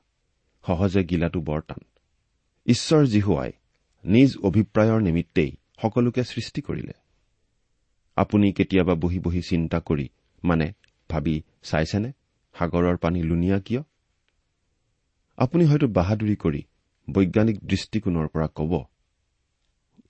সহজে 0.67 1.03
গিলাটো 1.03 1.41
বৰ 1.41 1.61
টান। 1.61 1.81
ঈশ্বৰ 2.65 3.05
জিহুৱাই 3.05 3.51
নিজ 4.03 4.37
অভিপ্ৰায়ৰ 4.37 5.01
নিমিত্তেই 5.01 5.51
সকলোকে 5.81 6.23
সৃষ্টি 6.23 6.61
কৰিলে। 6.61 6.93
আপুনি 8.15 8.51
কেতিয়াবা 8.53 8.95
বহি 8.95 9.19
বহি 9.19 9.41
চিন্তা 9.41 9.79
কৰি 9.79 10.09
মানে 10.43 10.73
ভাবি 11.09 11.35
চাইছেনে? 11.63 12.11
সাগৰৰ 12.55 12.97
পানী 12.97 13.23
লুনিয়া 13.23 13.59
কিয়? 13.59 13.81
আপুনি 15.37 15.65
হয়তো 15.65 15.87
বাহাদুৰি 15.87 16.35
কৰি 16.35 16.61
বৈজ্ঞানিক 17.09 17.57
দৃষ্টিকোণৰ 17.65 18.27
পৰা 18.27 18.47
কব 18.55 18.85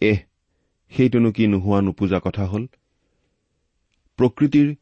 এহ 0.01 0.19
সেইটোনো 0.97 1.31
কি 1.31 1.47
নোহোৱা 1.47 1.81
নোপোজা 1.81 2.19
কথা 2.23 2.45
হ'ল? 2.45 2.67
প্ৰকৃতিৰ 4.17 4.75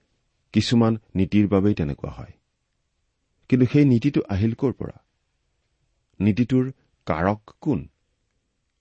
কিছুমান 0.54 0.98
নীতিৰ 1.16 1.48
বাবেই 1.48 1.74
তেনেকুৱা 1.74 2.12
হয়। 2.12 2.32
কিন্তু 3.50 3.66
সেই 3.74 3.86
নীতিটো 3.86 4.22
আহিল 4.30 4.54
ক'ৰ 4.54 4.72
পৰা? 4.72 5.04
নীতিটোৰ 6.20 6.72
কাৰক 7.06 7.42
কোন? 7.62 7.90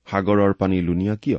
সাগৰৰ 0.07 0.55
পানী 0.55 0.81
লুনিয়া 0.81 1.17
কিয়? 1.17 1.39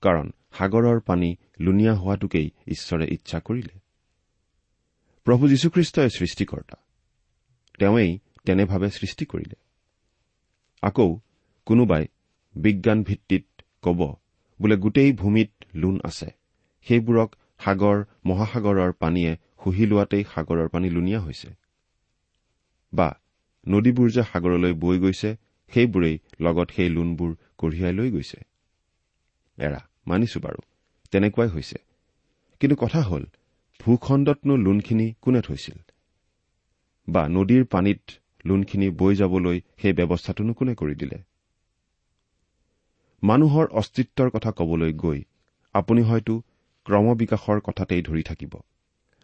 কাৰণ 0.00 0.32
সাগৰৰ 0.52 1.00
পানী 1.00 1.36
লুনিয়া 1.60 1.94
হোৱাটোকেই 1.94 2.50
ঈশ্বৰে 2.66 3.06
ইচ্ছা 3.10 3.40
কৰিলে। 3.40 3.78
প্ৰভু 5.24 5.48
যীশুখ্ৰীষ্টই 5.48 6.10
সৃষ্টিকৰ্তা। 6.10 6.76
তেওঁই 7.78 8.18
তেনেভাৱে 8.44 8.90
সৃষ্টি 8.90 9.24
কৰিলে। 9.26 9.56
আকৌ 10.82 11.18
কোনোবাই 11.66 12.06
বিজ্ঞান 12.54 13.02
ভিত্তিত 13.02 13.44
কব 13.82 14.16
বোলে 14.60 14.76
গোটেই 14.76 15.12
ভূমিত 15.12 15.50
লোন 15.74 16.00
আছে। 16.04 16.28
সেইবোৰক 16.86 17.34
সাগৰ 17.64 18.04
মহাসাগৰৰ 18.24 18.92
পানীয়ে 18.92 19.36
শুহি 19.64 19.86
লোৱাতেই 19.86 20.24
সাগৰৰ 20.34 20.68
পানী 20.68 20.90
লুনিয়া 20.90 21.20
হৈছে। 21.20 21.48
বা 22.92 23.08
নদীবোৰ 23.68 24.10
যে 24.10 24.22
সাগৰলৈ 24.22 24.72
বৈ 24.72 24.98
গৈছে 24.98 25.36
সেইবোৰেই 25.72 26.18
লগত 26.40 26.68
সেই 26.70 26.88
লোনবোৰ 26.88 27.36
কঢ়িয়াই 27.58 27.92
লৈ 27.92 28.10
গৈছে। 28.10 28.38
এৰা 29.58 29.80
মানিছো 30.06 30.40
বাৰু 30.40 30.60
তেনেকুৱাই 31.10 31.48
হৈছে। 31.48 31.78
কিন্তু 32.60 32.76
কথা 32.76 33.00
হ'ল 33.02 33.24
ভূখণ্ডতনো 33.80 34.56
লোনখিনি 34.56 35.14
কোনে 35.20 35.40
থৈছিল? 35.42 35.78
বা 37.08 37.28
নদীৰ 37.28 37.64
পানীত 37.64 38.00
লোনখিনি 38.44 38.90
বৈ 38.90 39.14
যাবলৈ 39.14 39.60
সেই 39.82 39.92
ব্যৱস্থাটোনো 39.92 40.52
কোনে 40.54 40.74
কৰি 40.74 40.94
দিলে? 40.94 41.18
মানুহৰ 43.22 43.66
অস্তিত্বৰ 43.66 44.30
কথা 44.30 44.50
কবলৈ 44.50 44.92
গৈ 44.92 45.22
আপুনি 45.74 46.02
হয়তো 46.02 46.42
ক্ৰমবিকাশৰ 46.84 47.60
কথাতেই 47.60 48.02
ধৰি 48.02 48.22
থাকিব। 48.22 48.54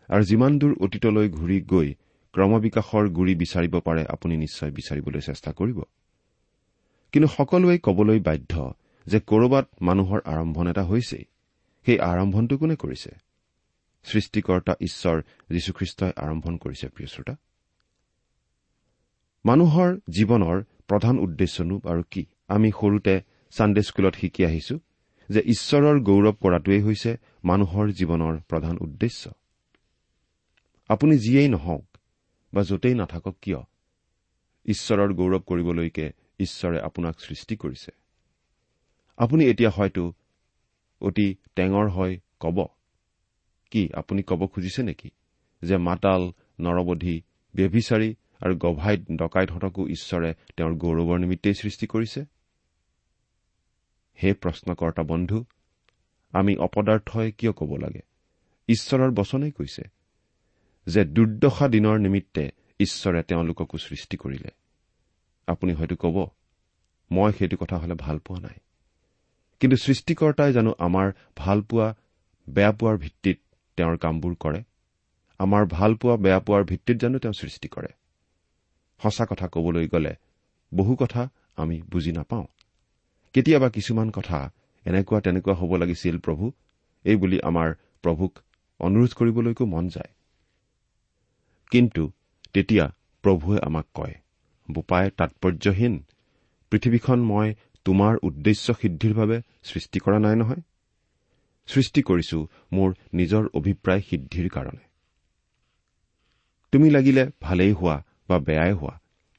আৰু 0.08 0.24
যিমান 0.24 0.58
দূৰ 0.58 0.74
অতীতলৈ 0.80 1.28
ঘূৰি 1.28 1.60
গৈ 1.60 1.94
ক্ৰমবিকাশৰ 2.32 3.08
গুৰি 3.08 3.34
বিচাৰিব 3.34 3.80
পাৰে 3.80 4.04
আপুনি 4.08 4.36
নিশ্চয় 4.36 4.70
বিচাৰিবলৈ 4.70 5.20
চেষ্টা 5.20 5.52
কৰিব। 5.52 5.82
কিন্তু 7.12 7.28
সকলোৱে 7.28 7.78
কবলৈ 7.82 8.20
বাধ্য 8.20 8.74
যে 9.06 9.20
কৰবাত 9.20 9.68
মানুহৰ 9.82 10.20
আৰম্ভণ 10.24 10.66
এটা 10.68 10.82
হৈছেই। 10.82 11.24
সেই 11.86 11.98
আৰম্ভণটো 11.98 12.58
কোনে 12.58 12.76
কৰিছে? 12.76 13.10
সৃষ্টিকৰ্তা 14.04 14.74
ঈশ্বৰ 14.80 15.22
যীশুখ্ৰীষ্টই 15.50 16.12
আৰম্ভণ 16.16 16.56
কৰিছে 16.56 16.88
প্ৰিয় 16.88 17.08
শ্ৰোতা। 17.08 17.36
মানুহৰ 19.44 19.96
জীৱনৰ 20.10 20.62
প্ৰধান 20.88 21.18
উদ্দেশ্যনো 21.18 21.80
আৰু 21.84 22.02
কি? 22.10 22.26
আমি 22.48 22.72
সৰুতে 22.80 23.22
ছানডে 23.54 23.82
স্কুলত 23.82 24.14
শিকি 24.20 24.42
আহিছো 24.44 24.76
যে 25.28 25.40
ঈশ্বৰৰ 25.54 25.96
গৌৰৱ 26.00 26.34
কৰাটোৱেই 26.42 26.82
হৈছে 26.82 27.10
মানুহৰ 27.44 27.86
জীৱনৰ 27.98 28.34
প্ৰধান 28.50 28.76
উদ্দেশ্য। 28.80 29.22
আপুনি 30.88 31.14
যিয়েই 31.18 31.48
নহওক 31.48 31.84
বা 32.52 32.62
য'তেই 32.62 32.94
নাথাকক 32.94 33.36
কিয় 33.42 33.60
ঈশ্বৰৰ 34.66 35.10
গৌৰৱ 35.14 35.42
কৰিবলৈকে 35.50 36.06
ঈশ্বৰে 36.40 36.78
আপোনাক 36.80 37.14
সৃষ্টি 37.20 37.54
কৰিছে। 37.56 37.90
আপুনি 39.16 39.42
এতিয়া 39.46 39.70
হয়তো 39.70 40.12
অতি 41.00 41.28
টেঙৰ 41.56 41.86
হয় 41.88 42.14
কব 42.40 42.58
কি 43.70 43.82
আপুনি 43.94 44.22
কব 44.22 44.46
খুজিছে 44.46 44.82
নেকি 44.82 45.10
যে 45.62 45.76
মাতাল 45.76 46.22
নৰবধি 46.60 47.16
ব্যভিচাৰী 47.54 48.10
আৰু 48.40 48.54
গভাইত 48.58 49.00
ডকাইতহঁতকো 49.12 49.82
ঈশ্বৰে 49.88 50.30
তেওঁৰ 50.56 50.72
গৌৰৱৰ 50.74 51.18
নিমিত্তেই 51.18 51.54
সৃষ্টি 51.54 51.86
কৰিছে? 51.86 52.20
হে 54.22 54.34
প্ৰশ্নকৰ্তা 54.34 55.02
বন্ধু 55.02 55.44
আমি 56.32 56.56
অপদাৰ্থই 56.56 57.32
কিয় 57.32 57.52
ক'ব 57.52 57.76
লাগে? 57.76 58.02
ঈশ্বৰৰ 58.68 59.10
বচনেই 59.10 59.50
কৈছে 59.50 59.82
যে 60.86 61.04
দুৰ্দশা 61.04 61.68
দিনৰ 61.68 61.98
নিমিত্তে 61.98 62.52
ঈশ্বৰে 62.80 63.22
তেওঁলোককো 63.22 63.78
সৃষ্টি 63.78 64.16
কৰিলে। 64.16 64.50
আপুনি 65.46 65.72
হয়তো 65.72 65.96
ক'ব 65.96 66.30
মই 67.10 67.32
সেইটো 67.32 67.56
কথা 67.56 67.76
হলে 67.78 67.94
ভাল 67.94 68.18
পোৱা 68.18 68.40
নাই। 68.40 68.58
কিন্তু 69.60 69.76
সৃষ্টিকৰ্তাই 69.76 70.52
জানো 70.52 70.74
আমাৰ 70.78 71.12
ভাল 71.36 71.62
পোৱা 71.62 71.94
বেয়া 72.48 72.72
পোৱাৰ 72.72 72.96
ভিত্তিত 72.98 73.38
তেওঁৰ 73.76 73.96
কামবোৰ 73.96 74.34
কৰে? 74.40 74.62
আমাৰ 75.38 75.66
ভাল 75.66 75.94
পোৱা 75.94 76.16
বেয়া 76.16 76.40
পোৱাৰ 76.40 76.64
ভিত্তিত 76.64 76.96
জানো 76.96 77.18
তেওঁ 77.18 77.32
সৃষ্টি 77.32 77.68
কৰে? 77.68 77.88
সঁচা 79.02 79.26
কথা 79.30 79.48
কবলৈ 79.48 79.88
গ'লে 79.88 80.14
বহু 80.74 80.96
কথা 80.96 81.28
আমি 81.56 81.82
বুজি 81.82 82.12
নাপাওঁ। 82.12 82.46
কেতিয়াবা 83.34 83.68
কিছুমান 83.68 84.08
কথা 84.10 84.38
এনেকুৱা 84.86 85.20
তেনেকুৱা 85.20 85.54
হ'ব 85.54 85.72
লাগিছিল 85.76 86.16
প্ৰভু 86.18 86.44
এই 87.04 87.16
বুলি 87.16 87.38
আমাৰ 87.40 87.68
প্ৰভুক 88.02 88.32
অনুৰোধ 88.80 89.12
কৰিবলৈকো 89.14 89.64
মন 89.66 89.88
যায়। 89.88 90.12
কিন্তু 91.70 92.02
তেতিয়া 92.54 92.84
প্ৰভুৱে 93.24 93.58
আমাক 93.58 93.86
কয় 93.94 94.14
বোপাই 94.68 95.10
তাৎপৰ্যহীন 95.10 95.94
পৃথিৱীখন 96.70 97.18
মই 97.22 97.48
তোমাৰ 97.84 98.14
উদ্দেশ্য 98.22 98.66
সিদ্ধিৰ 98.72 99.14
বাবে 99.14 99.36
সৃষ্টি 99.62 99.98
কৰা 100.00 100.18
নাই 100.18 100.36
নহয়। 100.36 100.62
সৃষ্টি 101.66 102.02
কৰিছো 102.02 102.38
মোৰ 102.72 102.88
নিজৰ 103.14 103.42
অভিপ্ৰায় 103.54 104.02
সিদ্ধিৰ 104.10 104.48
কাৰণে। 104.48 104.84
তুমি 106.72 106.90
লাগিলে 106.90 107.22
ভালেই 107.40 107.72
হোৱা 107.72 107.96
বা 108.28 108.36
বেয়াই 108.38 108.72
হোৱা 108.72 108.94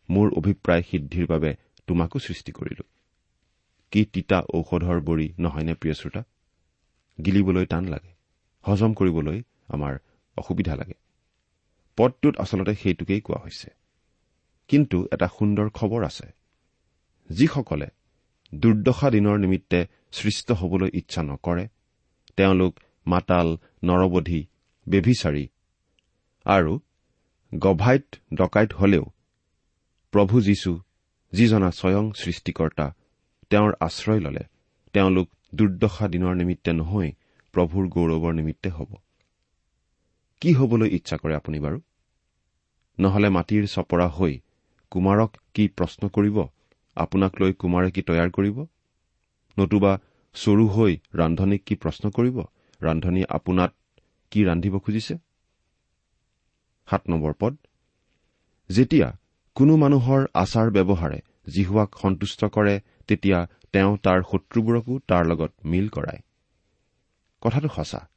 মোৰ 0.09 0.27
অভিপ্ৰায় 0.37 0.83
সিদ্ধিৰ 0.91 1.25
বাবে 1.27 1.51
তোমাকো 1.87 2.19
সৃষ্টি 2.19 2.51
কৰিলো। 2.51 2.83
কি 3.95 4.05
তিতা 4.05 4.41
ঔষধৰ 4.53 5.01
বৰি 5.01 5.33
নহয়নে 5.39 5.73
প্ৰিয় 5.73 5.93
শ্ৰোতা? 5.93 6.23
গিলিবলৈ 7.25 7.65
টান 7.65 7.85
লাগে। 7.85 8.15
হজম 8.61 8.93
কৰিবলৈ 8.93 9.43
আমাৰ 9.67 9.97
অসুবিধা 10.37 10.75
লাগে। 10.75 10.93
পদটোত 11.97 12.37
আচলতে 12.37 12.75
সেইটোকেই 12.75 13.21
কোৱা 13.21 13.39
হৈছে। 13.43 13.69
কিন্তু 14.67 15.07
এটা 15.11 15.27
সুন্দৰ 15.27 15.69
খবৰ 15.69 16.05
আছে। 16.05 16.27
যিসকলে 17.29 17.87
দুৰ্দশা 18.55 19.09
দিনৰ 19.09 19.37
নিমিত্তে 19.37 19.87
সৃষ্ট 20.11 20.51
হবলৈ 20.51 20.89
ইচ্ছা 20.93 21.23
নকৰে 21.23 21.67
তেওঁলোক 22.35 22.79
মাতাল 23.07 23.57
নৰবধি 23.83 24.45
বেভিচাৰী 24.89 25.47
আৰু 26.45 26.79
গভাইত 27.57 28.15
ডকাইত 28.33 28.73
হলেও 28.73 29.05
প্ৰভু 30.11 30.41
যীশু 30.41 30.79
যিজনা 31.31 31.71
স্বয়ং 31.71 32.11
সৃষ্টিকৰ্তা 32.17 32.93
তেওঁৰ 33.51 33.71
আশ্ৰয় 33.79 34.19
ললে। 34.19 34.43
তেওঁলোক 34.93 35.27
দুৰ্দশা 35.55 36.05
দিনৰ 36.07 36.33
নিমিত্তে 36.35 36.71
নহৈ 36.73 37.09
প্ৰভুৰ 37.53 37.83
গৌৰৱৰ 37.87 38.33
নিমিত্তে 38.33 38.69
হ'ব। 38.69 38.91
কি 40.41 40.53
হবলৈ 40.53 40.87
ইচ্ছা 40.87 41.17
কৰে 41.17 41.35
আপুনি 41.35 41.59
বাৰু? 41.59 41.77
নহলে 42.97 43.29
মাটিৰ 43.29 43.63
চপৰা 43.67 44.07
হৈ 44.07 44.33
কুমাৰক 44.91 45.31
কি 45.53 45.67
প্ৰশ্ন 45.67 46.09
কৰিব? 46.09 46.37
আপোনাক 46.95 47.31
লৈ 47.41 47.53
কুমাৰে 47.53 47.89
কি 47.91 48.01
তৈয়াৰ 48.01 48.29
কৰিব? 48.31 48.57
নতুবা 49.57 49.91
চৰু 50.35 50.65
হৈ 50.67 50.93
ৰান্ধনীক 51.13 51.61
কি 51.65 51.75
প্ৰশ্ন 51.75 52.09
কৰিব? 52.09 52.37
ৰান্ধনীয়ে 52.81 53.27
আপোনাত 53.29 53.71
কি 54.31 54.39
ৰান্ধিব 54.45 54.79
খুজিছে? 54.79 55.15
সাত 56.87 57.01
নম্বৰ 57.09 57.33
পদ। 57.39 57.53
যেতিয়া 58.69 59.07
কোনো 59.55 59.73
মানুহৰ 59.77 60.21
আচাৰ 60.33 60.67
ব্যৱহাৰে 60.71 61.19
জিহুৱাক 61.49 61.89
সন্তুষ্ট 62.01 62.45
কৰে 62.45 62.75
তেতিয়া 63.07 63.47
তেওঁ 63.71 63.97
তাৰ 63.97 64.19
শত্ৰুবোৰকো 64.31 64.99
তাৰ 65.07 65.25
লগত 65.25 65.51
মিল 65.65 65.89
কৰায় 65.89 66.21
কথাটো 67.41 67.67
সঁচা। 67.67 68.07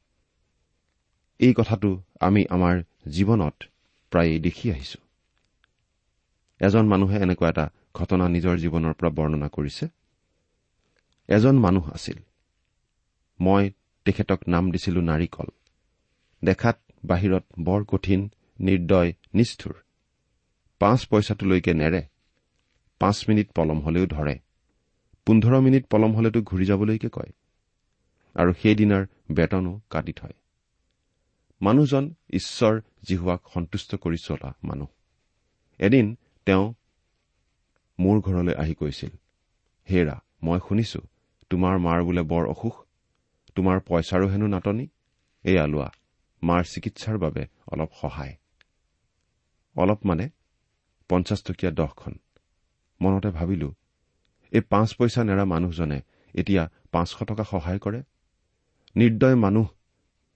এই 1.39 1.53
কথাটো 1.53 2.01
আমি 2.19 2.45
আমাৰ 2.49 2.75
জীৱনত 3.11 3.63
প্ৰায়েই 4.11 4.39
দেখি 4.39 4.71
আহিছো। 4.71 4.99
এজন 6.59 6.87
মানুহে 6.87 7.17
এনেকুৱা 7.17 7.49
এটা 7.49 7.65
ঘটনা 7.93 8.25
নিজৰ 8.27 8.55
জীৱনৰ 8.57 8.93
পৰা 8.93 9.09
বৰ্ণনা 9.09 9.47
কৰিছে। 9.47 9.87
এজন 11.29 11.55
মানুহ 11.59 11.91
আছিল। 11.93 12.17
মই 13.39 13.71
তেখেতক 14.05 14.39
নাম 14.47 14.71
দিছিলো 14.71 15.01
নাৰিকল। 15.01 15.47
দেখাত 16.43 16.77
বাহিৰত 17.05 17.43
বৰ 17.59 17.85
কঠিন 17.85 18.29
নিৰ্দয় 18.59 19.13
নিষ্ঠুৰ। 19.33 19.75
পাঁচ 20.79 21.07
পইচাটোলৈকে 21.07 21.73
নেৰে। 21.73 22.01
পাঁচ 22.99 23.17
মিনিট 23.29 23.47
পলম 23.55 23.79
হলেও 23.79 24.05
ধৰে। 24.05 24.35
পোন্ধৰ 25.29 25.59
মিনিট 25.59 25.87
পলম 25.87 26.15
হলেতো 26.15 26.41
ঘূৰি 26.41 26.65
যাবলৈকে 26.65 27.09
কয়। 27.09 27.31
আৰু 28.35 28.53
সেইদিনাৰ 28.53 29.05
বেতনো 29.31 29.81
কাটি 29.89 30.13
থয়। 30.13 30.33
মানুহজন 31.61 32.13
ঈশ্বৰ 32.29 32.81
জিহুৱাক 33.03 33.41
সন্তুষ্ট 33.53 33.95
কৰি 33.95 34.17
চলা 34.17 34.53
মানুহ। 34.63 34.87
এদিন 35.79 36.17
তেওঁ 36.45 36.73
মোৰ 37.99 38.21
ঘৰলৈ 38.21 38.53
আহি 38.53 38.73
কৈছিল 38.73 39.09
হেৰা 39.89 40.21
মই 40.43 40.59
শুনিছো 40.67 40.99
তোমাৰ 41.49 41.79
মাৰ 41.79 42.03
বোলে 42.03 42.21
বৰ 42.21 42.47
অসুখ 42.47 42.85
তোমাৰ 43.55 43.79
পইচাৰো 43.79 44.27
হেনো 44.27 44.47
নাটনি। 44.47 44.87
এয়া 45.43 45.67
লোৱা 45.67 45.91
মাৰ 46.43 46.63
চিকিৎসাৰ 46.63 47.17
বাবে 47.17 47.47
অলপ 47.67 47.89
সহায়। 48.01 48.35
অলপ 49.75 50.05
মানে 50.05 50.29
পঞ্চাছ 51.09 51.43
টকীয়া 51.43 51.71
দহখন। 51.71 52.13
মনতে 53.01 53.29
ভাবিলো 53.29 53.73
এই 54.51 54.61
পাঁচ 54.61 54.89
পইচা 54.97 55.21
নেৰা 55.23 55.45
মানুহজনে 55.45 55.99
এতিয়া 56.35 56.63
পাঁচশ 56.91 57.19
টকা 57.29 57.43
সহায় 57.43 57.79
কৰে। 57.79 57.99
নিৰ্দয় 58.95 59.35
মানুহ 59.35 59.67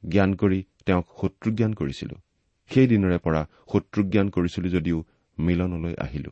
জ্ঞান 0.04 0.32
কৰি 0.34 0.60
তেওঁক 0.86 1.06
শত্ৰুজ্ঞান 1.21 1.73
কৰিছিলো। 1.73 2.15
সেইদিনৰে 2.71 3.17
পৰা 3.17 3.41
শত্ৰুজ্ঞান 3.71 4.28
কৰিছিলো 4.30 4.67
যদিও 4.69 4.97
মিলনলৈ 5.38 5.93
আহিলো। 6.06 6.32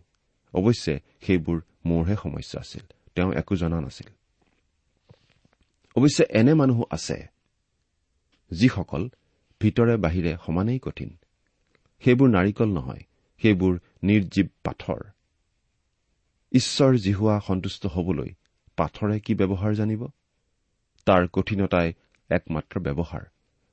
অৱশ্যে 0.53 0.93
সেইবোৰ 1.25 1.57
মোৰহে 1.85 2.15
সমস্যা 2.15 2.57
আছিল। 2.59 2.83
তেওঁ 3.15 3.31
একো 3.33 3.53
জনা 3.55 3.77
নাছিল। 3.81 4.09
অৱশ্যে 5.95 6.23
এনে 6.29 6.53
মানুহ 6.53 6.79
আছে 6.91 7.17
যিসকল 8.51 9.03
ভিতৰে 9.61 9.95
বাহিৰে 9.97 10.31
সমানেই 10.45 10.79
কঠিন। 10.79 11.09
সেইবোৰ 12.03 12.29
নাৰিকল 12.29 12.69
নহয় 12.77 13.03
সেইবোৰ 13.41 13.73
নিৰ্জীৱ 14.03 14.47
পাথৰ। 14.63 14.99
ঈশ্বৰ 16.51 16.97
জিহুৱা 16.97 17.39
সন্তুষ্ট 17.47 17.85
হবলৈ 17.85 18.33
পাথৰে 18.77 19.19
কি 19.19 19.33
ব্যৱহাৰ 19.35 19.73
জানিব? 19.73 20.07
তাৰ 21.05 21.27
কঠিনতাই 21.27 21.93
একমাত্ৰ 22.29 22.79
ব্যৱহাৰ। 22.79 23.23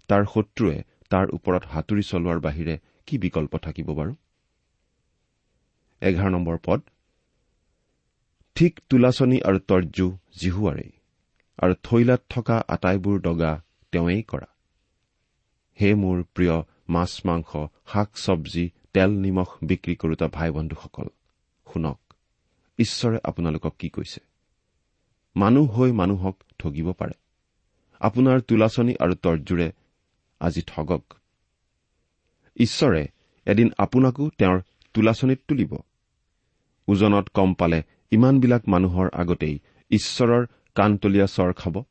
তাৰ 0.09 0.25
শত্ৰুৱে 0.25 0.85
তাৰ 1.11 1.27
ওপৰত 1.33 1.65
হাতুৰি 1.65 2.03
চলোৱাৰ 2.03 2.41
বাহিৰে 2.41 2.79
কি 3.07 3.19
বিকল্প 3.19 3.59
থাকিব 3.59 3.91
বাৰু? 3.91 4.15
এঘাৰ 6.01 6.31
নম্বৰ 6.31 6.59
পদ। 6.65 6.81
ঠিক 8.55 8.81
তোলাচনী 8.89 9.41
আৰু 9.41 9.59
তৰ্জু 9.59 10.19
জিহুৱাৰেই 10.41 10.93
আৰু 11.59 11.75
থৈলাত 11.83 12.23
থকা 12.31 12.57
আটাইবোৰ 12.69 13.21
দগা 13.21 13.63
তেওঁৱেই 13.93 14.23
কৰা। 14.23 14.49
হে 15.81 15.95
মোৰ 15.95 16.25
প্ৰিয় 16.35 16.63
মাছ 16.89 17.21
মাংস 17.27 17.51
শাক 17.93 18.09
চব্জি 18.15 18.71
তেল 18.93 19.11
নিমখ 19.11 19.51
বিক্ৰী 19.63 19.95
কৰোতা 19.97 20.29
ভাই 20.29 20.51
বন্ধুসকল 20.51 21.09
শুনক। 21.67 22.08
ঈশ্বৰে 22.79 23.19
আপোনালোকক 23.25 23.75
কি 23.79 23.89
কৈছে? 23.89 24.21
মানুহ 25.37 25.73
হৈ 25.73 25.93
মানুহক 25.93 26.37
ঠগিব 26.59 26.93
পাৰে। 26.93 27.13
আপোনাৰ 28.01 28.41
তোলাচনী 28.41 28.95
আৰু 29.01 29.15
তৰ্জুৰে 29.15 29.73
আজি 30.41 30.63
ঠগক। 30.67 31.15
ঈশ্বৰে 32.57 33.09
এদিন 33.47 33.71
আপোনাকো 33.79 34.31
তেওঁৰ 34.39 34.61
তোলাচনীত 34.95 35.41
তুলিব। 35.49 35.77
ওজনত 36.89 37.29
কম 37.29 37.55
পালে 37.55 37.83
ইমানবিলাক 38.11 38.63
মানুহৰ 38.69 39.09
আগতেই 39.13 39.59
ঈশ্বৰৰ 39.91 40.47
কাণতলীয়া 40.75 41.27
চৰ 41.27 41.53
খাব 41.53 41.85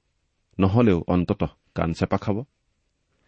নহলেও 0.60 1.04
অন্ততঃ 1.08 1.47
কাণ 1.76 1.93
চেপা 1.93 2.17
খাব। 2.17 2.43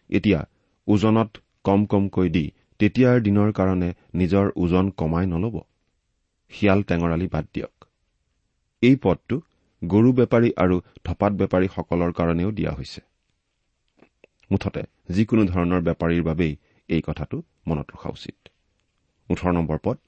এতিয়া 0.08 0.40
ওজনত 0.86 1.36
কম 1.64 1.86
কমকৈ 1.86 2.28
দি 2.28 2.44
তেতিয়াৰ 2.78 3.20
দিনৰ 3.20 3.52
কাৰণে 3.52 3.94
নিজৰ 4.14 4.50
ওজন 4.56 4.90
কমাই 4.90 5.26
নলব। 5.26 5.60
শিয়াল 6.50 6.80
টেঙৰালি 6.82 7.26
বাদ 7.26 7.44
দিয়ক। 7.54 7.74
এই 8.82 8.96
পদটো 8.96 9.36
গৰু 9.82 10.10
বেপাৰী 10.12 10.50
আৰু 10.56 10.76
ধপাত 11.04 11.32
বেপাৰীসকলৰ 11.32 12.10
কাৰণেও 12.12 12.50
দিয়া 12.50 12.72
হৈছে। 12.72 13.00
মুঠতে 14.50 14.82
যিকোনো 15.08 15.42
ধৰণৰ 15.44 15.80
বেপাৰীৰ 15.80 16.22
বাবেই 16.22 16.54
এই 16.88 17.02
কথাটো 17.06 17.36
মনত 17.66 17.86
ৰখা 17.90 18.10
উচিত। 18.10 18.36
ওঠৰ 19.30 19.52
নম্বৰ 19.52 19.78
পদ 19.82 19.98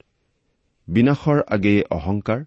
বিনাশৰ 0.87 1.39
আগেয়ে 1.47 1.83
অহংকাৰ 1.89 2.39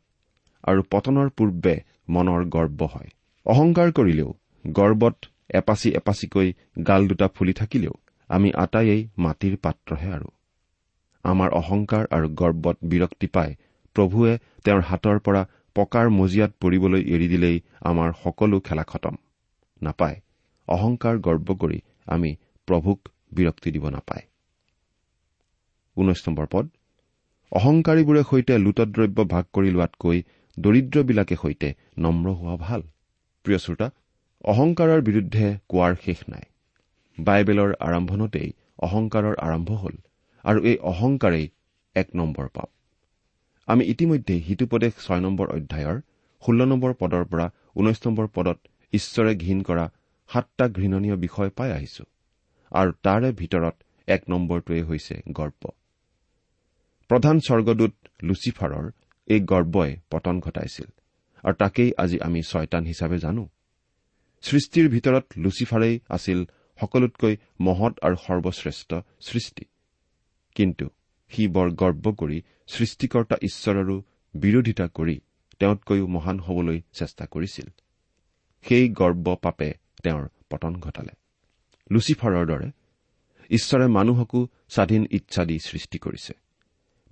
আৰু 0.64 0.82
পতনৰ 0.90 1.28
পূৰ্বে 1.30 1.74
মনৰ 2.09 2.42
গৰ্ব 2.44 2.80
হয়। 2.82 3.11
অহংকাৰ 3.46 3.88
কৰিলেও 3.92 4.30
গৰ্বত 4.64 5.16
এপাচি 5.50 5.88
এপাচিকৈ 5.90 6.48
গাল 6.87 7.09
দুটা 7.09 7.26
ফুলি 7.28 7.52
থাকিলেও 7.52 7.94
আমি 8.30 8.48
আটাইয়েই 8.54 9.02
মাটিৰ 9.18 9.54
পাত্ৰহে 9.56 10.09
আৰু। 10.12 10.28
আমাৰ 11.24 11.50
অহংকাৰ 11.50 12.04
আৰু 12.11 12.26
গৰ্বত 12.35 12.76
বিৰক্তি 12.82 13.26
পাই 13.26 13.50
প্ৰভুৱে 13.96 14.32
তেওঁৰ 14.64 14.82
হাতৰ 14.90 15.18
পৰা 15.26 15.42
পকাৰ 15.76 16.06
মজিয়াত 16.11 16.52
পৰিবলৈ 16.61 17.02
এৰি 17.14 17.28
দিলেই 17.28 17.56
আমাৰ 17.82 18.14
সকলো 18.22 18.61
খেলা 18.61 18.85
খতম। 18.85 19.16
নাপায়। 19.82 20.16
অহংকাৰ 20.68 21.18
গৰ্ব 21.18 21.56
কৰি 21.62 21.78
আমি 22.06 22.30
প্ৰভুক 22.68 23.09
বিৰক্তি 23.32 23.70
দিব 23.70 23.85
নাপায়। 23.88 24.24
পদ। 26.52 26.66
অহংকাৰীবোৰে 27.52 28.22
সৈতে 28.30 28.59
লুটদ্ৰব্য 28.59 29.24
ভাগ 29.24 29.44
কৰি 29.52 29.70
লোৱাতকৈ 29.70 30.18
দৰিদ্ৰবিলাকে 30.56 31.37
সৈতে 31.42 31.68
নম্ৰ 31.98 32.35
হোৱা 32.40 32.56
ভাল। 32.56 32.82
প্ৰিয় 33.44 33.59
শ্ৰোতা 33.59 33.88
অহংকাৰৰ 34.44 35.00
বিৰুদ্ধে 35.00 35.46
কোৱাৰ 35.68 35.94
শেষ 36.04 36.22
নাই। 36.28 36.44
বাইবেলৰ 37.18 37.74
আৰম্ভণতেই 37.80 38.48
অহংকাৰৰ 38.78 39.37
আৰম্ভ 39.42 39.78
হ'ল 39.82 39.96
আৰু 40.44 40.64
এই 40.70 40.76
অহংকাৰেই 40.92 41.46
এক 41.96 42.09
নম্বৰ 42.14 42.48
পাপ। 42.54 42.68
আমি 43.68 43.83
ইতিমধ্যে 43.85 44.35
সিটোপদেশ 44.46 44.92
ছয় 45.07 45.20
নম্বৰ 45.20 45.46
অধ্যায়ৰ 45.57 45.96
ষোল্ল 46.42 46.61
নম্বৰ 46.72 46.92
পদৰ 47.00 47.24
পৰা 47.31 47.46
ঊনৈশ 47.76 47.98
নম্বৰ 48.07 48.26
পদত 48.37 48.59
ঈশ্বৰে 48.92 49.33
ঘীন 49.44 49.59
কৰা 49.62 49.85
সাতটা 50.31 50.64
ঘৃণনীয় 50.68 51.16
বিষয় 51.16 51.50
পাই 51.50 51.70
আহিছো 51.72 52.05
আৰু 52.72 52.90
তাৰে 53.02 53.29
ভিতৰত 53.33 53.76
এক 54.09 54.22
নম্বৰটোৱে 54.31 54.83
হৈছে 54.83 55.14
গৰ্ব। 55.38 55.62
প্ৰধান 57.11 57.37
স্বৰ্গদূত 57.46 57.94
লুচিফাৰৰ 58.22 58.87
এই 59.29 59.40
গৰ্বই 59.52 59.90
পতন 60.11 60.37
ঘটাইছিল 60.40 60.88
আৰু 61.44 61.55
তাকেই 61.55 61.90
আজি 62.02 62.18
আমি 62.20 62.40
ছয়তান 62.42 62.83
হিচাপে 62.85 63.18
জানো। 63.18 63.44
সৃষ্টিৰ 64.44 64.87
ভিতৰত 64.88 65.24
লুচিফাৰেই 65.37 65.94
আছিল 66.09 66.38
সকলোতকৈ 66.79 67.35
মহৎ 67.61 67.94
আৰু 68.07 68.16
সৰ্বশ্ৰেষ্ঠ 68.26 68.90
সৃষ্টি। 69.20 69.64
কিন্তু 70.57 70.87
সি 71.29 71.49
বৰ 71.49 71.71
গৰ্ব 71.71 72.12
কৰি 72.12 72.43
সৃষ্টিকৰ্তা 72.67 73.37
ঈশ্বৰৰো 73.43 74.03
বিৰোধিতা 74.35 74.89
কৰি 74.89 75.21
তেওঁতকৈও 75.59 76.07
মহান 76.07 76.39
হবলৈ 76.39 76.81
চেষ্টা 76.93 77.27
কৰিছিল। 77.27 77.69
সেই 78.62 78.89
গৰ্ব 78.89 79.35
পাপে 79.43 79.75
তেওঁৰ 80.03 80.29
পতন 80.51 80.75
ঘটালে। 80.75 81.12
লুচিফাৰৰ 81.91 82.47
দৰে 82.47 82.71
ঈশ্বৰে 83.51 83.87
মানুহকো 83.87 84.49
স্বাধীন 84.69 85.07
ইচ্ছা 85.11 85.45
দি 85.45 85.59
সৃষ্টি 85.59 85.99
কৰিছে। 85.99 86.33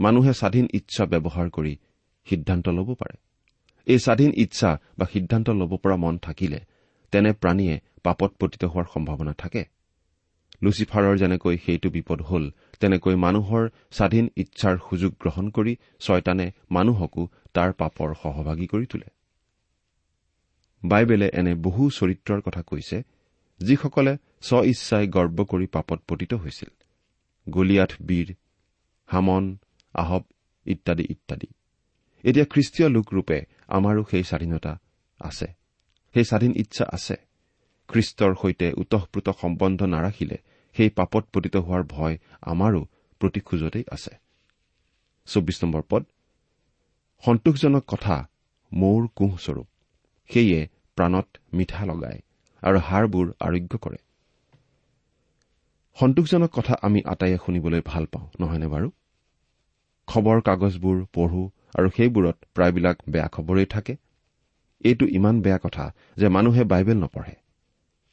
মানুহে 0.01 0.33
স্বাধীন 0.33 0.69
ইচ্ছা 0.75 1.07
ব্যৱহাৰ 1.07 1.51
কৰি 1.51 1.77
সিদ্ধান্ত 2.25 2.69
ল'ব 2.69 2.95
পাৰে। 2.95 3.17
এই 3.87 3.99
স্বাধীন 3.99 4.33
ইচ্ছা 4.37 4.81
বা 4.99 5.07
সিদ্ধান্ত 5.13 5.51
ল'ব 5.51 5.77
পৰা 5.77 5.97
মন 5.97 6.19
থাকিলে 6.19 6.61
তেনে 7.11 7.33
প্ৰাণীয়ে 7.33 7.81
পাপত 8.03 8.35
পতিত 8.41 8.65
হোৱাৰ 8.65 8.85
সম্ভাৱনা 8.95 9.33
থাকে। 9.33 9.65
লুচিফাৰৰ 10.63 11.17
যেনেকৈ 11.17 11.57
সেইটো 11.57 11.91
বিপদ 11.91 12.23
হ'ল 12.23 12.51
তেনেকৈ 12.81 13.17
মানুহৰ 13.17 13.69
স্বাধীন 13.91 14.29
ইচ্ছাৰ 14.37 14.77
সুযোগ 14.91 15.13
গ্ৰহণ 15.21 15.51
কৰি 15.51 15.77
ছয়তানে 16.01 16.47
মানুহকো 16.71 17.29
তাৰ 17.55 17.73
পাপৰ 17.73 18.15
সহভাগী 18.23 18.67
কৰি 18.67 18.87
তোলে। 18.87 19.09
বাইবেলে 20.85 21.31
এনে 21.33 21.55
বহু 21.55 21.91
চৰিত্ৰৰ 21.91 22.41
কথা 22.41 22.63
কৈছে 22.63 23.03
যিসকলে 23.61 24.17
স্ব 24.43 24.65
ইচ্ছাই 24.65 25.09
গৰ্ব 25.09 25.45
কৰি 25.45 25.67
পাপত 25.67 25.99
পতিত 26.09 26.35
হৈছিল। 26.35 26.71
গলিয়াঠ 27.49 27.93
বীৰ 28.03 28.35
হামন 29.07 29.59
আহব 29.95 30.23
ইত্যাদি 30.67 31.05
ইত্যাদি। 31.11 31.47
এতিয়া 32.25 32.45
খ্ৰীষ্টীয় 32.45 32.89
লোকৰূপে 32.89 33.45
আমাৰো 33.69 34.05
সেই 34.11 34.25
স্বাধীনতা 34.25 34.81
আছে। 35.21 35.47
সেই 36.15 36.25
স্বাধীন 36.25 36.53
ইচ্ছা 36.57 36.85
আছে। 36.93 37.17
খ্ৰীষ্টৰ 37.89 38.35
সৈতে 38.43 38.73
ওতঃপ্ৰোত 38.77 39.29
সম্বন্ধ 39.41 39.83
নাৰাখিলে 39.83 40.39
সেই 40.77 40.91
পাপত 40.91 41.25
পতিত 41.33 41.57
হোৱাৰ 41.57 41.83
ভয় 41.83 42.19
আমাৰো 42.41 42.81
প্ৰতি 43.21 43.41
খোজতেই 43.41 43.85
আছে। 43.91 44.11
চৌবিশ 45.27 45.65
নম্বৰ 45.65 45.83
পদ। 45.89 46.05
সন্তোষজনক 47.25 47.85
কথা 47.87 48.29
মৌৰ 48.73 49.09
কোঁহস্বৰূপ। 49.15 49.67
সেয়ে 50.31 50.69
প্ৰাণত 50.97 51.27
মিঠা 51.53 51.87
লগায় 51.87 52.21
আৰু 52.63 52.79
হাড়বোৰ 52.79 53.33
আৰোগ্য 53.41 53.79
কৰে। 53.79 53.97
সন্তোষজনক 56.01 56.51
কথা 56.51 56.75
আমি 56.83 57.03
আটাইয়ে 57.05 57.39
শুনিবলৈ 57.47 57.83
ভাল 57.85 58.07
পাওঁ 58.07 58.29
নহয়নে 58.41 58.67
বাৰু? 58.67 58.91
খবৰ 60.07 60.41
কাগজবোৰ 60.41 61.07
পঢ়ো 61.15 61.51
আৰু 61.79 61.89
সেইবোৰত 61.97 62.37
প্ৰায়বিলাক 62.55 62.97
বেয়া 63.09 63.29
খবৰেই 63.29 63.67
থাকে। 63.67 63.97
এইটো 64.85 65.07
ইমান 65.07 65.41
বেয়া 65.41 65.59
কথা 65.59 65.95
যে 66.17 66.29
মানুহে 66.29 66.65
বাইবেল 66.65 66.97
নপঢ়ে। 66.97 67.35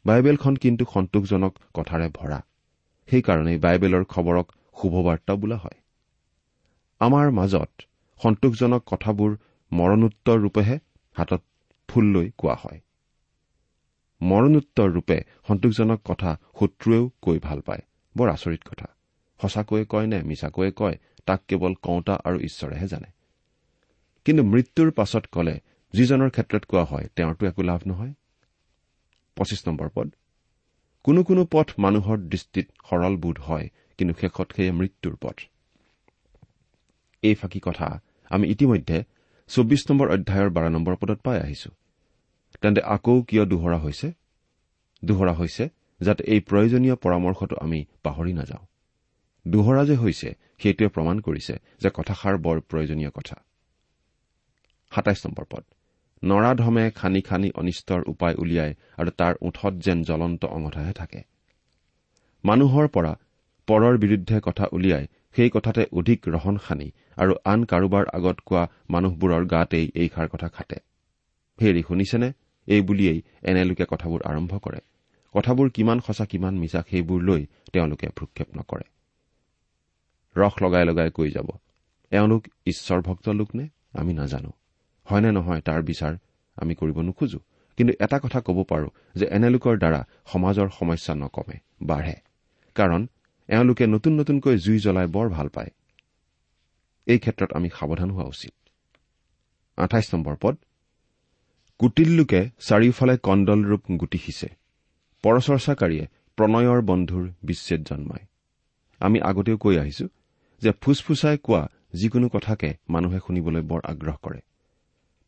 বাইবেলখন 0.06 0.56
কিন্তু 0.56 0.86
সন্তোষজনক 0.93 1.58
কথাৰে 1.74 2.10
ভৰা। 2.13 2.41
সেইকাৰণেই 3.12 3.58
বাইবেলৰ 3.58 4.04
খবৰক 4.04 4.47
শুভবাৰ্তা 4.82 5.36
বোলা 5.36 5.58
হয়। 5.58 5.78
আমাৰ 7.02 7.32
মাজত 7.32 7.71
সন্তোষজনক 8.19 8.84
কথাবোৰ 8.86 9.32
মৰণোত্তৰ 9.71 10.38
ৰূপেহে 10.39 10.80
হাতত 11.17 11.41
ফুল 11.89 12.06
লৈ 12.06 12.32
কোৱা 12.38 12.56
হয়। 12.56 12.80
মৰণোত্তৰ 14.21 14.89
ৰূপে 14.91 15.17
সন্তোষজনক 15.47 16.02
কথা 16.06 16.38
শত্ৰুৱেও 16.60 17.10
কৈ 17.21 17.39
ভাল 17.39 17.60
পায়। 17.62 17.82
বৰ 18.15 18.30
আচৰিত 18.30 18.62
কথা। 18.63 18.88
সঁচাকৈয়ে 19.39 19.86
কয় 19.86 20.08
নে 20.08 20.21
মিছাকৈয়ে 20.24 20.71
কয় 20.71 20.97
তাক 21.26 21.39
কেৱল 21.47 21.74
কওঁতা 21.82 22.13
আৰু 22.24 22.39
ঈশ্বৰেহে 22.39 22.88
জানে। 22.88 23.08
কিন্তু 24.26 24.43
মৃত্যুৰ 24.43 24.91
পাছত 24.91 25.26
কলে 25.32 25.60
যিজনৰ 25.93 26.30
ক্ষেত্ৰত 26.30 26.65
কোৱা 26.65 26.84
হয় 26.84 27.10
তেওঁৰতো 27.15 27.47
একো 27.47 27.62
লাভ 27.62 27.82
নহয়। 27.88 28.13
পঁচিছ 29.36 29.67
নম্বৰ 29.67 29.89
পদ। 29.95 30.08
কোনো 31.06 31.22
কোনো 31.24 31.42
পথ 31.46 31.68
মানুহৰ 31.80 32.18
দৃষ্টিত 32.32 32.68
সৰল 32.90 33.14
বোধ 33.18 33.38
হয় 33.40 33.68
কিন্তু 33.98 34.14
শেষত 34.22 34.48
সেয়ে 34.56 34.72
মৃত্যুৰ 34.72 35.16
পথ। 35.22 35.38
এই 37.24 37.36
ফাঁকি 37.36 37.60
কথা 37.64 37.88
আমি 38.32 38.46
ইতিমধ্যে 38.48 38.98
চৌবিশ 39.50 39.82
নম্বৰ 39.90 40.08
অধ্যায়ৰ 40.10 40.50
বাৰ 40.50 40.66
নম্বৰ 40.70 40.96
পদত 40.96 41.20
পাই 41.24 41.38
আহিছো। 41.40 41.70
তেন্তে 42.62 42.82
আকৌ 42.96 43.22
কিয় 43.22 43.44
দোহৰা 43.46 43.78
হৈছে? 43.78 44.08
দোহৰা 45.06 45.34
হৈছে 45.34 45.64
যাতে 46.02 46.22
এই 46.24 46.40
প্ৰয়োজনীয় 46.40 46.96
পৰামৰ্শটো 46.96 47.56
আমি 47.56 47.80
পাহৰি 48.04 48.34
নাযাওঁ। 48.34 48.66
দোহৰা 49.46 49.84
যে 49.86 49.96
হৈছে 49.96 50.30
সেইটোৱে 50.62 50.88
প্ৰমাণ 50.88 51.16
কৰিছে 51.20 51.56
যে 51.82 51.90
কথাষাৰ 51.94 52.36
বৰ 52.38 52.58
প্ৰয়োজনীয় 52.70 53.10
কথা। 53.10 53.36
সাতাইছ 54.92 55.20
নম্বৰ 55.26 55.46
পদ। 55.50 55.64
নৰাধমে 56.23 56.91
খানি 56.91 57.21
খানি 57.21 57.49
অনিষ্টৰ 57.51 58.01
উপায় 58.07 58.36
উলিয়াই 58.36 58.71
আৰু 58.97 59.12
তাৰ 59.12 59.34
ওঠত 59.41 59.73
যেন 59.77 60.03
জ্বলন্ত 60.03 60.45
অঙঠাহে 60.45 60.93
থাকে। 60.93 61.21
মানুহৰ 62.43 62.88
পৰা 62.88 63.15
পৰৰ 63.67 63.97
বিৰুদ্ধে 63.97 64.39
কথা 64.39 64.65
উলিয়াই 64.71 65.07
সেই 65.36 65.49
কথাতে 65.49 65.86
অধিক 65.91 66.19
ৰহন 66.27 66.57
সানি 66.57 66.91
আৰু 67.17 67.34
আন 67.45 67.63
কাৰোবাৰ 67.63 68.05
আগত 68.13 68.38
কোৱা 68.45 68.63
মানুহবোৰৰ 68.89 69.45
গাতেই 69.45 69.91
এইষাৰ 69.95 70.27
কথা 70.27 70.47
খাটে। 70.47 70.77
হেৰি 71.60 71.81
শুনিছেনে? 71.88 72.34
এই 72.67 72.81
বুলিয়েই 72.81 73.21
এনেলোকে 73.43 73.86
কথাবোৰ 73.86 74.21
আৰম্ভ 74.25 74.57
কৰে। 74.57 74.79
কথাবোৰ 75.36 75.69
কিমান 75.69 75.99
সঁচা 75.99 76.25
কিমান 76.25 76.53
মিছা 76.53 76.81
সেইবোৰ 76.89 77.21
লৈ 77.21 77.45
তেওঁলোকে 77.73 78.07
ভ্ৰক্ষেপ 78.07 78.47
নকৰে। 78.57 78.86
ৰস 80.36 80.53
লগাই 80.63 80.84
লগাই 80.86 81.10
কৈ 81.12 81.29
যাব 81.31 81.49
এওঁলোক 82.12 82.47
ঈশ্বৰ 82.65 83.01
ভক্ত 83.01 83.29
লোক 83.29 83.55
নে 83.55 83.69
আমি 83.93 84.13
নাজানো। 84.13 84.61
হয়নে 85.08 85.32
নহয় 85.32 85.62
তাৰ 85.62 85.82
বিচাৰ 85.82 86.14
আমি 86.58 86.76
কৰিব 86.76 86.98
নোখোজো? 87.00 87.40
কিন্তু 87.78 87.94
এটা 88.00 88.20
কথা 88.20 88.40
ক'ব 88.42 88.58
পাৰো 88.64 88.88
যে 89.16 89.26
এনেলোকৰ 89.26 89.78
দ্বাৰা 89.78 90.02
সমাজৰ 90.26 90.70
সমস্যা 90.70 91.14
নকমে 91.16 91.58
বাঢ়ে। 91.84 92.16
কাৰণ 92.76 93.08
এওঁলোকে 93.50 93.86
নতুন 93.88 94.14
নতুনকৈ 94.20 94.58
জুই 94.58 94.80
জ্বলাই 94.80 95.08
বৰ 95.08 95.30
ভাল 95.30 95.48
পায়। 95.48 95.72
এই 97.08 97.20
ক্ষেত্ৰত 97.20 97.50
আমি 97.54 97.70
সাৱধান 97.70 98.10
হোৱা 98.12 98.24
উচিত। 98.24 98.54
আঠাইছ 99.78 100.08
নম্বৰ 100.16 100.36
পদ। 100.42 100.56
কুটিল 101.80 102.10
লোকে 102.10 102.42
চাৰিওফালে 102.60 103.18
কণ্ডল 103.18 103.60
ৰূপ 103.66 103.84
গুটি 104.00 104.18
সিঁচে। 104.18 104.50
পৰচৰ্চাকাৰীয়ে 105.24 106.06
প্ৰণয়ৰ 106.38 106.82
বন্ধুৰ 106.82 107.24
বিচ্ছেদ 107.44 107.82
জন্মায়। 107.86 108.26
আমি 109.00 109.18
আগতেও 109.22 109.58
কৈ 109.58 109.76
আহিছো 109.78 110.06
যে 110.62 110.72
ফুচফুচাই 110.82 111.38
কোৱা 111.38 111.62
যিকোনো 111.94 112.28
কথাকে 112.30 112.70
মানুহে 112.90 113.20
শুনিবলৈ 113.28 113.62
বৰ 113.62 113.82
আগ্ৰহ 113.84 114.16
কৰে। 114.22 114.40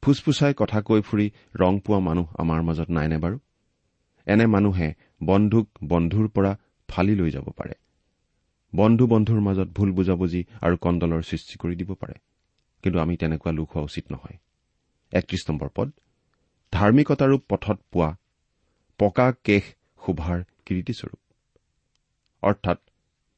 ফুচফুচাই 0.04 0.54
কথা 0.58 0.80
কৈ 0.82 1.02
ফুৰি 1.02 1.32
ৰং 1.56 1.74
পোৱা 1.80 2.00
মানুহ 2.00 2.28
আমাৰ 2.38 2.62
মাজত 2.62 2.90
নাইনে 2.90 3.18
বাৰু? 3.18 3.38
এনে 4.28 4.46
মানুহে 4.46 4.94
বন্ধুক 5.24 5.68
বন্ধুৰ 5.84 6.28
পৰা 6.28 6.52
ফালি 6.90 7.16
লৈ 7.16 7.32
যাব 7.32 7.48
পাৰে। 7.58 7.74
বন্ধু 8.74 9.08
বন্ধুৰ 9.08 9.40
মাজত 9.40 9.68
ভুল 9.68 9.92
বুজাবুজি 9.92 10.42
আৰু 10.62 10.76
কণ্ডলৰ 10.78 11.22
সৃষ্টি 11.22 11.56
কৰি 11.58 11.76
দিব 11.76 11.94
পাৰে। 11.94 12.16
কিন্তু 12.84 13.00
আমি 13.00 13.18
তেনেকুৱা 13.18 13.52
লোক 13.52 13.68
হোৱা 13.76 13.84
উচিত 13.84 14.06
নহয়। 14.12 14.38
একত্ৰিশ 15.14 15.50
নম্বৰ 15.50 15.70
পদ। 15.76 15.90
ধাৰ্মিকতাৰো 16.74 17.38
পথত 17.50 17.78
পোৱা 17.92 18.10
পকা 19.00 19.28
কেশ 19.44 19.64
শোভাৰ 20.02 20.40
কীৰ্তিস্বৰূপ। 20.66 21.22
অৰ্থাৎ 22.44 22.80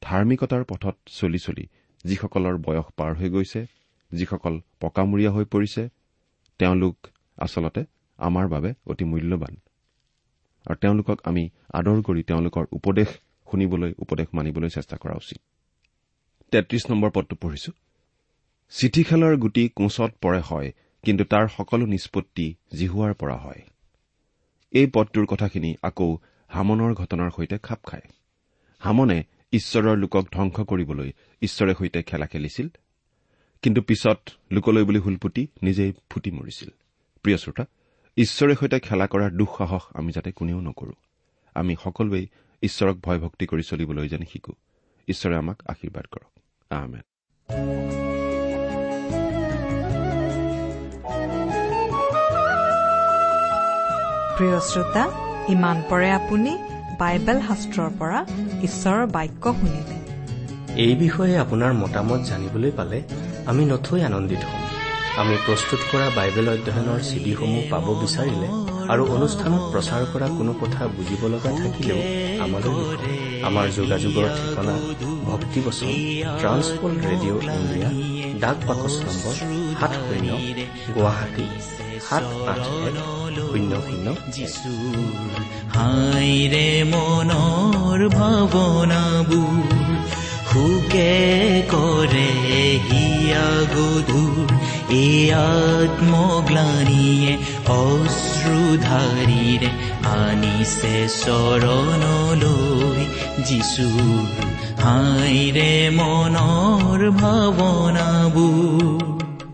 ধাৰ্মিকতাৰ 0.02 0.64
পথত 0.64 0.96
চলি 1.06 1.38
চলি 1.38 1.64
যিসকলৰ 2.04 2.56
বয়স 2.58 2.86
পাৰ 2.96 3.12
হৈ 3.14 3.28
গৈছে 3.28 3.66
যিসকল 4.10 4.54
পকামূৰীয়া 4.80 5.30
হৈ 5.30 5.44
পৰিছে 5.44 5.82
তেওঁলোক 6.58 6.96
আচলতে 7.38 7.84
আমাৰ 8.18 8.46
বাবে 8.48 8.70
অতি 8.86 9.04
মূল্যৱান 9.04 9.54
আৰু 10.66 10.76
তেওঁলোকক 10.80 11.18
আমি 11.24 11.50
আদৰ 11.72 11.98
কৰি 12.02 12.22
তেওঁলোকৰ 12.22 12.64
উপদেশ 12.72 13.08
শুনিবলৈ 13.50 13.92
উপদেশ 13.98 14.28
মানিবলৈ 14.32 14.68
চেষ্টা 14.68 14.96
কৰা 14.96 15.14
উচিত। 15.14 15.38
তেত্ৰিশ 16.52 16.90
নম্বৰ 16.90 17.10
পদটো 17.10 17.36
পঢ়িছো। 17.36 17.72
চিঠিখেলৰ 18.72 19.36
গুটি 19.36 19.68
কোচত 19.68 20.10
পৰে 20.20 20.40
হয় 20.40 20.72
কিন্তু 21.04 21.24
তাৰ 21.24 21.48
সকলো 21.48 21.86
নিষ্পত্তি 21.86 22.54
জিহুৱাৰ 22.72 23.14
পৰা 23.14 23.36
হয়। 23.36 23.62
এই 24.72 24.86
পদটোৰ 24.86 25.26
কথাখিনি 25.26 25.70
আকৌ 25.82 26.16
হামনৰ 26.50 26.94
ঘটনাৰ 26.94 27.30
সৈতে 27.30 27.58
খাপ 27.58 27.80
খায়। 27.84 28.06
হামনে 28.78 29.18
ঈশ্বৰৰ 29.52 29.96
লোকক 29.96 30.24
ধ্বংস 30.32 30.56
কৰিবলৈ 30.60 31.12
ঈশ্বৰে 31.42 31.74
সৈতে 31.74 32.02
খেলা 32.02 32.26
খেলিছিল 32.26 32.68
কিন্তু 33.62 33.82
পিছত 33.82 34.18
লোকলৈ 34.52 34.84
বুলি 34.84 34.98
হুলপুটি 34.98 35.46
নিজেই 35.62 35.92
ফুটি 36.10 36.30
মৰিছিল। 36.30 36.68
প্ৰিয় 37.22 37.38
শ্ৰোতা 37.38 37.64
ঈশ্বৰে 38.16 38.54
সৈতে 38.54 38.80
খেলা 38.80 39.06
কৰাৰ 39.06 39.30
দুঃসাহস 39.30 39.82
আমি 39.94 40.12
যাতে 40.12 40.32
কোনেও 40.32 40.60
নকৰো। 40.60 40.92
আমি 41.54 41.76
সকলোৱেই 41.84 42.26
ঈশ্বৰক 42.62 42.96
ভয় 42.96 43.18
ভক্তি 43.18 43.46
কৰি 43.46 43.62
চলিবলৈ 43.62 44.08
যেন 44.08 44.22
শিকো। 44.32 44.52
ঈশ্বৰে 45.08 45.36
আমাক 45.36 45.62
আশীৰ্বাদ 45.66 46.04
কৰক। 46.06 46.30
প্ৰিয় 54.36 54.60
শ্ৰোতা 54.60 55.04
ইমান 55.48 55.82
পৰে 55.90 56.10
আপুনি 56.10 56.58
বাইবেল 56.98 57.40
শাস্ত্ৰৰ 57.40 57.90
পৰা 57.98 58.26
ঈশ্বৰৰ 58.62 59.06
বাক্য 59.06 59.54
শুনিলে। 59.54 59.96
এই 60.82 60.96
বিষয়ে 60.96 61.38
আপোনাৰ 61.38 61.72
মতামত 61.74 62.20
জানিবলৈ 62.20 62.70
পালে 62.70 63.02
আমি 63.50 63.62
নথৈ 63.70 64.00
আনন্দিত 64.08 64.42
হ'ম 64.50 64.64
আমি 65.20 65.34
প্ৰস্তুত 65.46 65.80
কৰা 65.90 66.06
বাইবেল 66.18 66.46
অধ্যয়নৰ 66.54 67.00
চিডিসমূহ 67.08 67.62
পাব 67.72 67.86
বিচাৰিলে 68.02 68.48
আৰু 68.92 69.02
অনুষ্ঠানত 69.16 69.62
প্ৰচাৰ 69.72 70.02
কৰা 70.12 70.28
কোনো 70.38 70.52
কথা 70.62 70.82
বুজিব 70.96 71.22
লগা 71.34 71.50
থাকিলেও 71.62 72.00
আমালৈ। 72.44 72.74
আমাৰ 73.48 73.66
যোগাযোগৰ 73.78 74.26
ঠিকনা 74.38 74.74
ভক্তিবচন 75.30 75.90
ট্ৰান্সপল 76.40 76.92
ৰেডিঅ' 77.08 77.40
ইণ্ডিয়া 77.58 77.88
ডাক 78.42 78.58
বাকচ 78.68 78.94
নম্বৰ 79.06 79.34
সাত 79.80 79.92
শূন্য 80.06 80.30
গুৱাহাটী 80.94 81.46
সাত 82.08 82.24
আঠ 82.52 82.62
এক 82.88 82.96
শূন্য 83.48 83.72
শূন্য 83.86 84.06
এক। 84.44 84.54
হাইৰে 85.76 86.68
মনৰ 86.92 88.00
ভাৱনাবোৰ 88.18 89.85
সুকে 90.56 91.14
কৰে 91.72 92.30
হিয়া 92.88 93.46
এ 94.96 95.06
আত্মগ্লানিয়ে 95.36 97.32
অশ্ৰুধাৰীৰে 97.80 99.70
আনিছে 100.12 100.94
চৰণলৈ 101.22 103.02
যিচুৰ 103.48 104.26
হাইৰে 104.84 105.72
মনৰ 105.98 107.00
ভাৱনাবোৰ। 107.20 109.00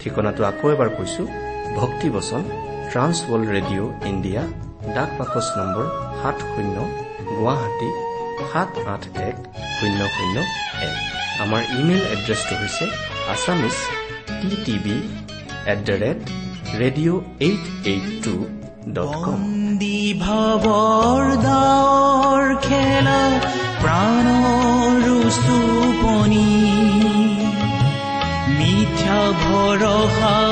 ঠিকনাটো 0.01 0.43
আকৌ 0.51 0.67
এবাৰ 0.75 0.91
কৈছো 0.97 1.23
ভক্তিবচন 1.81 2.43
ট্ৰান্স 2.91 3.17
ৱৰ্ল্ড 3.29 3.49
ৰেডিঅ' 3.57 3.91
ইণ্ডিয়া 4.11 4.43
ডাক 4.95 5.11
বাকচ 5.19 5.47
নম্বৰ 5.59 5.87
সাত 6.21 6.37
শূন্য 6.51 6.77
গুৱাহাটী 7.29 7.89
সাত 8.53 8.71
আঠ 8.93 9.03
এক 9.29 9.37
শূন্য 9.77 10.01
শূন্য 10.17 10.37
এক। 10.89 10.97
আমাৰ 11.45 11.63
ইমেইল 11.79 12.03
এড্ৰেছটো 12.15 12.55
হৈছে 12.61 12.85
Assamese 13.33 13.77
T 14.41 14.51
TV 14.67 14.97
at 15.73 15.79
the 15.89 15.95
rate 16.03 16.21
radio' 16.81 17.21
eight 17.47 17.65
eight 17.93 18.07
two 18.25 18.35
dot 18.97 19.13
com. 19.25 19.41
ভাৱৰ 20.25 21.25
দাৱৰ 21.47 22.45
খেলা 22.67 23.21
প্ৰাণৰ 23.83 25.05
চুপনি 25.45 26.49
ভৰসাৰ 29.43 30.52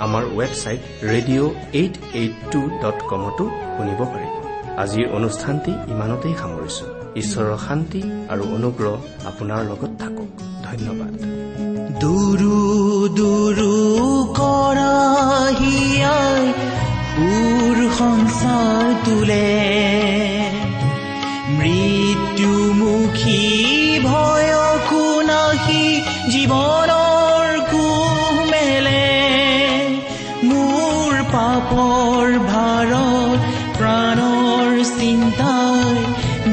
আমাৰ 0.00 0.24
website 0.38 0.80
radio' 1.12 1.50
eight 1.72 1.94
eight 2.14 2.34
two 2.52 2.60
dot 2.82 2.98
কমতো 3.10 3.44
শুনিব 3.76 4.00
পাৰিব। 4.12 4.32
আজিৰ 4.82 5.06
অনুষ্ঠানটি 5.18 5.72
ইমানতেই 5.92 6.34
সামৰিছো। 6.42 6.84
ঈশ্বৰৰ 7.22 7.56
শান্তি 7.66 8.00
আৰু 8.32 8.42
অনুগ্ৰহ 8.56 8.94
আপোনাৰ 9.30 9.60
লগত 9.70 9.92
থাকক। 10.02 10.28
ধন্যবাদ। 10.68 11.12
দুৰু 12.02 12.56
দুৰু 13.18 13.72
কৰা 14.38 14.94
হিয়াই 15.60 16.42
সুৰ 17.12 17.78
সংসাৰ 17.98 18.86
তোলে। 19.04 20.19
পাপৰ 31.60 32.26
ভাৰত 32.44 33.40
প্ৰাণৰ 33.78 34.76
চিন্তাই 34.90 35.96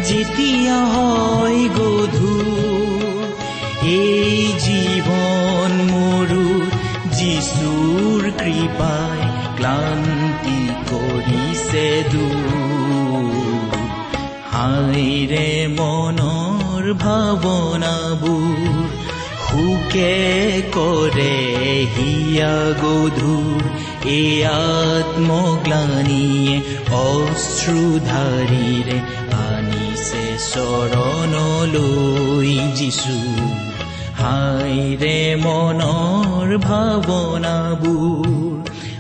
যেতিয়া 0.08 0.80
হয় 0.94 1.62
গধুৰ 1.78 3.22
এই 3.92 4.42
জীৱন 4.66 5.72
মোৰো 5.92 6.48
যিচুৰ 7.20 8.28
কৃপাই 8.42 9.22
ক্লান্তি 9.60 10.60
কৰিছে 10.92 11.88
দূৰ 12.12 13.72
হাইৰে 14.56 15.50
মনৰ 15.80 16.94
ভাৱনাবোৰ 17.06 18.56
সুকে 19.48 20.16
কৰে 20.78 21.36
হিয়া 21.96 22.56
গধুৰ 22.84 23.77
এ 24.08 24.10
আত্মগ্লানিয়ে 24.52 26.56
অশ্ৰুধাৰীৰে 27.00 28.98
আনিছে 29.48 30.26
চৰণলৈ 30.52 32.52
যিচু 32.76 33.18
হাইৰে 34.22 35.20
মনৰ 35.46 36.50
ভাৱনাবোৰ 36.68 38.28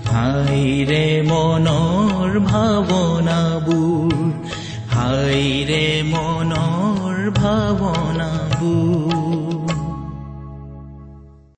হাইৰে 0.10 1.06
মনৰ 1.22 2.32
ভাৱনাবোৰ 2.50 4.12
হাইৰে 4.96 5.86
মনৰ 6.08 7.18
ভাৱনাবোৰ 7.40 9.17